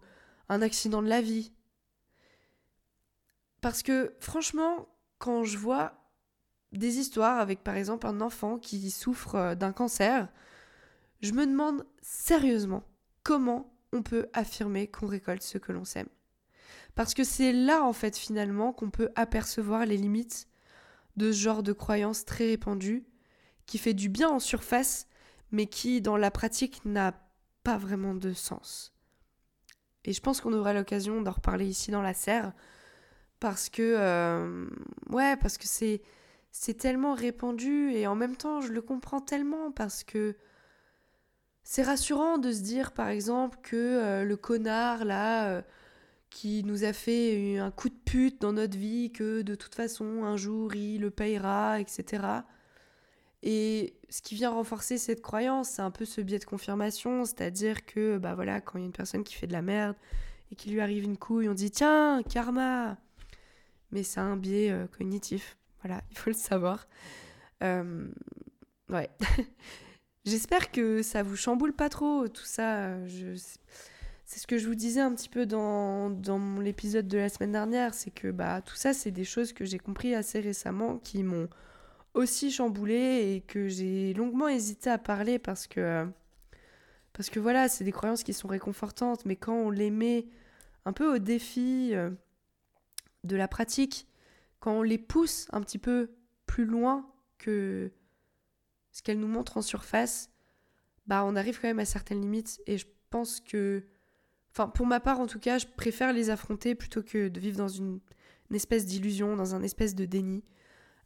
un 0.49 0.62
accident 0.62 1.03
de 1.03 1.09
la 1.09 1.21
vie. 1.21 1.53
Parce 3.61 3.83
que 3.83 4.14
franchement, 4.21 4.88
quand 5.19 5.43
je 5.43 5.59
vois 5.59 6.08
des 6.72 6.98
histoires 6.98 7.38
avec 7.38 7.62
par 7.64 7.76
exemple 7.76 8.07
un 8.07 8.20
enfant 8.20 8.59
qui 8.59 8.90
souffre 8.90 9.35
euh, 9.35 9.54
d'un 9.54 9.72
cancer, 9.72 10.28
je 11.20 11.33
me 11.33 11.46
demande 11.46 11.87
sérieusement 12.00 12.85
comment 13.22 13.72
on 13.92 14.02
peut 14.02 14.28
affirmer 14.33 14.87
qu'on 14.87 15.07
récolte 15.07 15.42
ce 15.42 15.59
que 15.59 15.72
l'on 15.72 15.85
sème. 15.85 16.09
Parce 16.94 17.14
que 17.14 17.24
c'est 17.24 17.52
là 17.52 17.85
en 17.85 17.92
fait 17.92 18.16
finalement 18.16 18.72
qu'on 18.72 18.90
peut 18.90 19.11
apercevoir 19.14 19.87
les 19.87 19.96
limites 19.96 20.48
de 21.16 21.33
ce 21.33 21.38
genre 21.38 21.62
de 21.62 21.72
croyances 21.72 22.24
très 22.24 22.46
répandues 22.46 23.04
qui 23.66 23.78
fait 23.78 23.94
du 23.94 24.09
bien 24.09 24.28
en 24.31 24.38
surface, 24.38 25.07
mais 25.52 25.66
qui 25.66 26.00
dans 26.00 26.16
la 26.16 26.31
pratique 26.31 26.85
n'a 26.85 27.12
pas 27.64 27.76
vraiment 27.76 28.14
de 28.14 28.33
sens. 28.33 28.94
Et 30.04 30.12
je 30.12 30.20
pense 30.20 30.40
qu'on 30.40 30.52
aura 30.52 30.72
l'occasion 30.72 31.20
d'en 31.20 31.33
reparler 31.33 31.66
ici 31.66 31.90
dans 31.90 32.02
la 32.02 32.14
serre, 32.14 32.52
parce 33.40 33.68
que 33.68 33.83
euh, 33.83 34.66
ouais, 35.11 35.37
parce 35.37 35.59
que 35.59 35.66
c'est 35.66 36.02
c'est 36.61 36.75
tellement 36.75 37.14
répandu 37.14 37.92
et 37.92 38.09
en 38.09 38.16
même 38.16 38.37
temps 38.37 38.61
je 38.61 38.73
le 38.73 38.83
comprends 38.83 39.21
tellement 39.21 39.71
parce 39.71 40.03
que 40.03 40.37
c'est 41.62 41.85
rassurant 41.85 42.38
de 42.38 42.51
se 42.51 42.62
dire 42.62 42.90
par 42.90 43.09
exemple 43.09 43.59
que 43.62 43.77
euh, 43.77 44.25
le 44.25 44.37
connard 44.37 45.05
là 45.05 45.51
euh, 45.51 45.62
qui 46.31 46.64
nous 46.64 46.83
a 46.83 46.92
fait 46.92 47.59
un 47.59 47.71
coup 47.71 47.88
de 47.88 47.94
pute 48.05 48.40
dans 48.40 48.53
notre 48.53 48.77
vie, 48.77 49.12
que 49.12 49.42
de 49.42 49.55
toute 49.55 49.77
façon 49.77 50.25
un 50.25 50.37
jour 50.37 50.75
il 50.75 51.01
le 51.01 51.11
payera, 51.11 51.81
etc. 51.81 52.25
Et 53.44 53.94
ce 54.09 54.21
qui 54.21 54.35
vient 54.35 54.51
renforcer 54.51 54.99
cette 54.99 55.23
croyance, 55.23 55.71
c'est 55.71 55.83
un 55.83 55.92
peu 55.92 56.05
ce 56.05 56.21
biais 56.21 56.40
de 56.40 56.44
confirmation, 56.44 57.25
c'est-à-dire 57.25 57.87
que 57.87 58.18
bah 58.18 58.35
voilà, 58.35 58.61
quand 58.61 58.79
il 58.79 58.83
y 58.83 58.85
a 58.85 58.87
une 58.87 58.92
personne 58.92 59.23
qui 59.23 59.35
fait 59.35 59.47
de 59.47 59.53
la 59.53 59.62
merde 59.62 59.94
et 60.51 60.57
qu'il 60.57 60.73
lui 60.73 60.81
arrive 60.81 61.05
une 61.05 61.16
couille, 61.18 61.49
on 61.49 61.55
dit 61.55 61.71
tiens, 61.71 62.23
karma. 62.29 62.97
Mais 63.92 64.03
c'est 64.03 64.21
un 64.21 64.37
biais 64.37 64.71
euh, 64.71 64.87
cognitif, 64.87 65.58
voilà, 65.83 66.03
il 66.11 66.19
faut 66.19 66.31
le 66.31 66.37
savoir. 66.37 66.88
Euh, 67.62 68.09
ouais. 68.88 69.11
J'espère 70.25 70.71
que 70.71 71.03
ça 71.03 71.23
vous 71.23 71.37
chamboule 71.37 71.73
pas 71.73 71.88
trop 71.88 72.29
tout 72.29 72.45
ça. 72.45 72.97
C'est 74.27 74.38
ce 74.41 74.47
que 74.47 74.59
je 74.59 74.67
vous 74.67 74.75
disais 74.75 75.01
un 75.01 75.14
petit 75.14 75.31
peu 75.31 75.47
dans, 75.47 76.11
dans 76.11 76.61
l'épisode 76.61 77.09
de 77.09 77.17
la 77.17 77.31
semaine 77.31 77.53
dernière, 77.53 77.95
c'est 77.95 78.11
que 78.11 78.31
bah 78.31 78.61
tout 78.61 78.75
ça 78.75 78.93
c'est 78.93 79.11
des 79.11 79.25
choses 79.25 79.55
que 79.55 79.64
j'ai 79.64 79.79
compris 79.79 80.14
assez 80.14 80.41
récemment 80.41 80.99
qui 80.99 81.23
m'ont 81.23 81.49
aussi 82.12 82.51
chamboulé 82.51 83.35
et 83.37 83.41
que 83.41 83.69
j'ai 83.69 84.12
longuement 84.12 84.49
hésité 84.49 84.91
à 84.91 84.99
parler 84.99 85.38
parce 85.38 85.67
que 85.67 86.07
parce 87.19 87.31
que 87.31 87.41
voilà, 87.41 87.69
c'est 87.69 87.85
des 87.85 87.93
croyances 87.93 88.23
qui 88.23 88.33
sont 88.33 88.47
réconfortantes, 88.47 89.25
mais 89.25 89.35
quand 89.35 89.55
on 89.55 89.71
les 89.71 89.91
met 89.91 90.27
un 90.85 90.93
peu 90.93 91.14
au 91.14 91.19
défi 91.19 91.91
euh, 91.93 92.11
de 93.25 93.35
la 93.35 93.49
pratique, 93.49 94.07
quand 94.61 94.73
on 94.73 94.83
les 94.83 94.99
pousse 94.99 95.47
un 95.53 95.61
petit 95.61 95.79
peu 95.79 96.11
plus 96.47 96.64
loin 96.64 97.11
que 97.38 97.92
ce 98.92 99.03
qu'elles 99.03 99.21
nous 99.21 99.29
montrent 99.29 99.57
en 99.57 99.62
surface, 99.62 100.31
bah 101.07 101.25
on 101.25 101.37
arrive 101.37 101.61
quand 101.61 101.68
même 101.68 101.79
à 101.79 101.85
certaines 101.85 102.21
limites 102.21 102.61
et 102.66 102.79
je 102.79 102.87
pense 103.11 103.40
que 103.40 103.85
enfin 104.53 104.68
pour 104.68 104.87
ma 104.87 105.01
part 105.01 105.21
en 105.21 105.27
tout 105.27 105.38
cas, 105.38 105.59
je 105.59 105.66
préfère 105.66 106.12
les 106.12 106.31
affronter 106.31 106.75
plutôt 106.75 107.03
que 107.03 107.29
de 107.29 107.40
vivre 107.40 107.59
dans 107.59 107.68
une, 107.68 108.01
espèce 108.53 108.87
d'illusion, 108.87 109.37
dans 109.37 109.55
un 109.55 109.62
espèce 109.62 109.94
de 109.94 110.05
déni. 110.07 110.42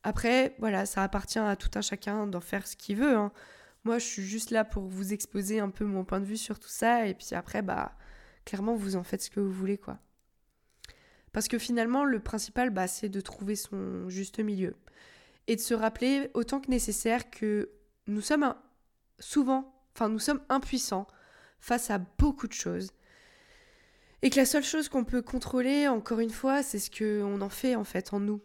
Après, 0.04 0.54
voilà, 0.58 0.86
ça 0.86 1.02
appartient 1.02 1.38
à 1.38 1.56
tout 1.56 1.70
un 1.74 1.82
chacun 1.82 2.26
d'en 2.26 2.40
faire 2.40 2.66
ce 2.66 2.76
qu'il 2.76 2.96
veut. 2.96 3.16
Hein. 3.16 3.32
Moi, 3.84 3.98
je 3.98 4.04
suis 4.04 4.22
juste 4.22 4.50
là 4.50 4.64
pour 4.64 4.84
vous 4.84 5.12
exposer 5.12 5.60
un 5.60 5.70
peu 5.70 5.84
mon 5.84 6.04
point 6.04 6.20
de 6.20 6.24
vue 6.24 6.36
sur 6.36 6.58
tout 6.58 6.68
ça. 6.68 7.06
Et 7.06 7.14
puis 7.14 7.34
après, 7.34 7.62
bah, 7.62 7.96
clairement, 8.44 8.74
vous 8.74 8.96
en 8.96 9.02
faites 9.02 9.22
ce 9.22 9.30
que 9.30 9.40
vous 9.40 9.52
voulez, 9.52 9.78
quoi. 9.78 9.98
Parce 11.32 11.48
que 11.48 11.58
finalement, 11.58 12.04
le 12.04 12.20
principal, 12.20 12.70
bah, 12.70 12.86
c'est 12.86 13.08
de 13.08 13.20
trouver 13.20 13.56
son 13.56 14.08
juste 14.08 14.38
milieu. 14.38 14.74
Et 15.46 15.56
de 15.56 15.60
se 15.60 15.74
rappeler 15.74 16.30
autant 16.34 16.60
que 16.60 16.70
nécessaire 16.70 17.30
que 17.30 17.70
nous 18.06 18.20
sommes 18.20 18.54
souvent, 19.18 19.74
enfin, 19.94 20.08
nous 20.08 20.18
sommes 20.18 20.42
impuissants 20.48 21.06
face 21.58 21.90
à 21.90 21.98
beaucoup 21.98 22.46
de 22.46 22.52
choses. 22.52 22.92
Et 24.22 24.30
que 24.30 24.36
la 24.36 24.46
seule 24.46 24.62
chose 24.62 24.88
qu'on 24.88 25.04
peut 25.04 25.22
contrôler, 25.22 25.88
encore 25.88 26.20
une 26.20 26.30
fois, 26.30 26.62
c'est 26.62 26.78
ce 26.78 26.90
qu'on 26.90 27.40
en 27.40 27.48
fait 27.48 27.74
en 27.74 27.84
fait 27.84 28.12
en 28.12 28.20
nous. 28.20 28.40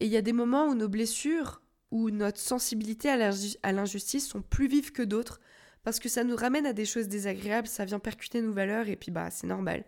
Et 0.00 0.06
il 0.06 0.10
y 0.10 0.16
a 0.16 0.22
des 0.22 0.32
moments 0.32 0.66
où 0.66 0.74
nos 0.74 0.88
blessures, 0.88 1.60
ou 1.92 2.10
notre 2.10 2.40
sensibilité 2.40 3.08
à 3.08 3.72
l'injustice 3.72 4.26
sont 4.26 4.42
plus 4.42 4.66
vives 4.66 4.90
que 4.90 5.02
d'autres, 5.02 5.40
parce 5.84 6.00
que 6.00 6.08
ça 6.08 6.24
nous 6.24 6.34
ramène 6.34 6.66
à 6.66 6.72
des 6.72 6.84
choses 6.84 7.06
désagréables, 7.06 7.68
ça 7.68 7.84
vient 7.84 8.00
percuter 8.00 8.42
nos 8.42 8.52
valeurs, 8.52 8.88
et 8.88 8.96
puis 8.96 9.12
bah 9.12 9.30
c'est 9.30 9.46
normal. 9.46 9.84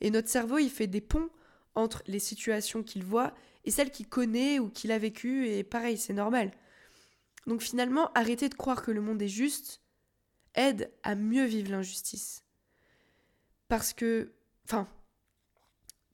Et 0.00 0.10
notre 0.10 0.28
cerveau, 0.28 0.56
il 0.56 0.70
fait 0.70 0.86
des 0.86 1.02
ponts 1.02 1.28
entre 1.74 2.02
les 2.06 2.18
situations 2.18 2.82
qu'il 2.82 3.04
voit 3.04 3.34
et 3.64 3.70
celles 3.70 3.90
qu'il 3.90 4.08
connaît 4.08 4.58
ou 4.58 4.68
qu'il 4.68 4.92
a 4.92 4.98
vécues, 4.98 5.48
et 5.48 5.62
pareil, 5.64 5.96
c'est 5.96 6.12
normal. 6.12 6.50
Donc 7.46 7.62
finalement, 7.62 8.12
arrêter 8.14 8.48
de 8.48 8.54
croire 8.54 8.82
que 8.82 8.90
le 8.90 9.00
monde 9.00 9.22
est 9.22 9.28
juste 9.28 9.80
aide 10.54 10.92
à 11.02 11.14
mieux 11.14 11.44
vivre 11.44 11.70
l'injustice. 11.70 12.44
Parce 13.68 13.92
que, 13.92 14.32
enfin, 14.64 14.88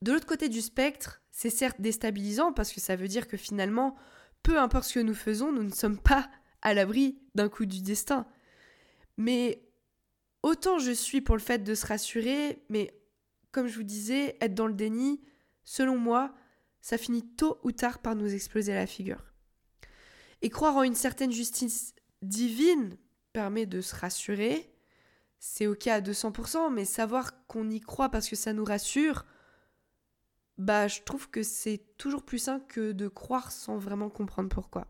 de 0.03 0.13
l'autre 0.13 0.27
côté 0.27 0.49
du 0.49 0.61
spectre, 0.61 1.23
c'est 1.31 1.51
certes 1.51 1.81
déstabilisant 1.81 2.53
parce 2.53 2.73
que 2.73 2.81
ça 2.81 2.97
veut 2.97 3.09
dire 3.09 3.27
que 3.27 3.37
finalement, 3.37 3.97
peu 4.43 4.59
importe 4.59 4.85
ce 4.85 4.95
que 4.95 5.01
nous 5.01 5.15
faisons, 5.15 5.53
nous 5.53 5.65
ne 5.65 5.73
sommes 5.73 5.99
pas 5.99 6.31
à 6.63 6.75
l'abri 6.75 7.19
d'un 7.35 7.49
coup 7.49 7.67
du 7.67 7.83
destin. 7.83 8.27
Mais 9.17 9.63
autant 10.43 10.79
je 10.79 10.93
suis 10.93 11.21
pour 11.21 11.37
le 11.37 11.43
fait 11.43 11.65
de 11.65 11.75
se 11.75 11.87
rassurer, 11.87 12.63
mais 12.69 12.95
comme 13.51 13.67
je 13.67 13.77
vous 13.77 13.83
disais, 13.83 14.37
être 14.41 14.55
dans 14.55 14.67
le 14.67 14.75
déni, 14.75 15.21
selon 15.69 15.99
moi, 15.99 16.33
ça 16.81 16.97
finit 16.97 17.23
tôt 17.23 17.61
ou 17.63 17.73
tard 17.73 17.99
par 17.99 18.17
nous 18.17 18.33
exploser 18.33 18.73
la 18.73 18.87
figure. 18.87 19.23
Et 20.41 20.49
croire 20.49 20.75
en 20.77 20.83
une 20.83 20.95
certaine 20.95 21.31
justice 21.31 21.95
divine 22.23 22.97
permet 23.35 23.67
de 23.67 23.83
se 23.83 23.95
rassurer, 23.95 24.73
c'est 25.39 25.67
ok 25.67 25.89
à 25.89 26.01
200%, 26.01 26.73
mais 26.73 26.87
savoir 26.87 27.47
qu'on 27.47 27.69
y 27.69 27.81
croit 27.81 28.09
parce 28.09 28.31
que 28.31 28.35
ça 28.35 28.55
nous 28.55 28.65
rassure, 28.65 29.27
bah 30.57 30.89
je 30.89 31.03
trouve 31.03 31.29
que 31.29 31.43
c'est 31.43 31.83
toujours 31.99 32.23
plus 32.23 32.39
simple 32.39 32.65
que 32.67 32.93
de 32.93 33.07
croire 33.07 33.53
sans 33.53 33.77
vraiment 33.77 34.09
comprendre 34.09 34.49
pourquoi. 34.49 34.87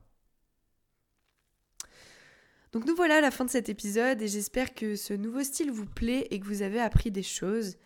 Donc 2.71 2.87
nous 2.87 2.95
voilà 2.95 3.17
à 3.17 3.21
la 3.21 3.33
fin 3.33 3.45
de 3.45 3.51
cet 3.51 3.69
épisode 3.69 4.23
et 4.23 4.29
j'espère 4.29 4.75
que 4.75 4.95
ce 4.95 5.13
nouveau 5.13 5.43
style 5.43 5.73
vous 5.73 5.87
plaît 5.87 6.29
et 6.31 6.39
que 6.39 6.47
vous 6.47 6.63
avez 6.63 6.81
appris 6.81 7.11
des 7.11 7.25
choses. 7.25 7.79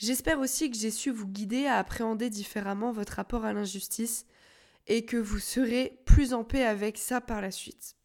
J'espère 0.00 0.40
aussi 0.40 0.70
que 0.70 0.78
j'ai 0.78 0.90
su 0.90 1.10
vous 1.10 1.26
guider 1.26 1.66
à 1.66 1.76
appréhender 1.76 2.30
différemment 2.30 2.90
votre 2.90 3.12
rapport 3.12 3.44
à 3.44 3.52
l'injustice 3.52 4.24
et 4.86 5.04
que 5.04 5.18
vous 5.18 5.38
serez 5.38 6.00
plus 6.06 6.32
en 6.32 6.42
paix 6.42 6.64
avec 6.64 6.96
ça 6.96 7.20
par 7.20 7.42
la 7.42 7.50
suite. 7.50 7.96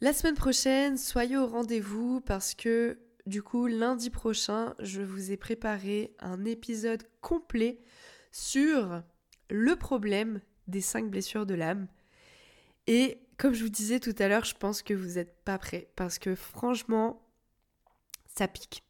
La 0.00 0.12
semaine 0.12 0.34
prochaine, 0.34 0.98
soyez 0.98 1.36
au 1.36 1.46
rendez-vous 1.46 2.20
parce 2.20 2.54
que 2.54 2.98
du 3.26 3.44
coup 3.44 3.68
lundi 3.68 4.10
prochain, 4.10 4.74
je 4.80 5.02
vous 5.02 5.30
ai 5.30 5.36
préparé 5.36 6.16
un 6.18 6.44
épisode 6.44 7.04
complet 7.20 7.78
sur 8.32 9.04
le 9.48 9.76
problème 9.76 10.40
des 10.66 10.80
cinq 10.80 11.08
blessures 11.08 11.46
de 11.46 11.54
l'âme. 11.54 11.86
Et 12.88 13.20
comme 13.38 13.54
je 13.54 13.62
vous 13.62 13.70
disais 13.70 14.00
tout 14.00 14.16
à 14.18 14.26
l'heure, 14.26 14.44
je 14.44 14.56
pense 14.56 14.82
que 14.82 14.94
vous 14.94 15.14
n'êtes 15.14 15.44
pas 15.44 15.58
prêts 15.58 15.92
parce 15.94 16.18
que 16.18 16.34
franchement, 16.34 17.22
ça 18.34 18.48
pique. 18.48 18.85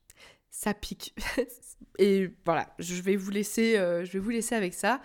Ça 0.51 0.75
pique. 0.75 1.15
Et 1.99 2.31
voilà, 2.45 2.75
je 2.79 3.01
vais 3.03 3.17
vous 3.17 3.31
laisser, 3.31 3.77
euh, 3.77 4.05
avec 4.53 4.75
ça. 4.75 5.01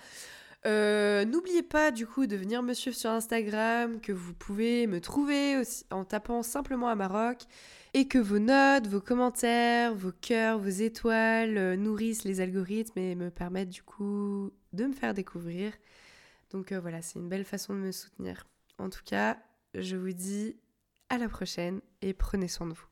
Euh, 0.66 1.26
n'oubliez 1.26 1.64
pas 1.64 1.92
du 1.92 2.06
coup 2.06 2.28
de 2.28 2.36
venir 2.36 2.62
me 2.62 2.74
suivre 2.74 2.96
sur 2.96 3.10
Instagram, 3.10 4.00
que 4.00 4.12
vous 4.12 4.34
pouvez 4.34 4.86
me 4.86 5.02
trouver 5.02 5.58
aussi 5.58 5.86
en 5.90 6.06
tapant 6.06 6.44
simplement 6.44 6.88
à 6.88 6.96
Maroc 6.96 7.40
et 7.94 8.08
que 8.08 8.20
vos 8.20 8.38
notes, 8.38 8.88
vos 8.88 9.02
commentaires, 9.02 9.96
vos 9.96 10.12
cœurs, 10.12 10.60
vos 10.60 10.70
étoiles 10.70 11.58
euh, 11.58 11.76
nourrissent 11.76 12.26
les 12.26 12.42
algorithmes 12.42 13.00
et 13.00 13.16
me 13.16 13.32
permettent 13.32 13.70
du 13.70 13.84
coup 13.84 14.52
de 14.74 14.86
me 14.86 14.94
faire 14.94 15.14
découvrir. 15.14 15.74
Donc 16.52 16.74
voilà, 16.74 17.02
c'est 17.02 17.18
une 17.18 17.30
belle 17.30 17.46
façon 17.46 17.74
de 17.74 17.80
me 17.80 17.92
soutenir. 17.92 18.46
En 18.78 18.90
tout 18.90 19.04
cas, 19.06 19.38
je 19.74 19.96
vous 19.96 20.12
dis 20.12 20.58
à 21.10 21.18
la 21.18 21.30
prochaine 21.30 21.82
et 22.02 22.14
prenez 22.14 22.48
soin 22.48 22.68
de 22.68 22.74
vous. 22.74 22.91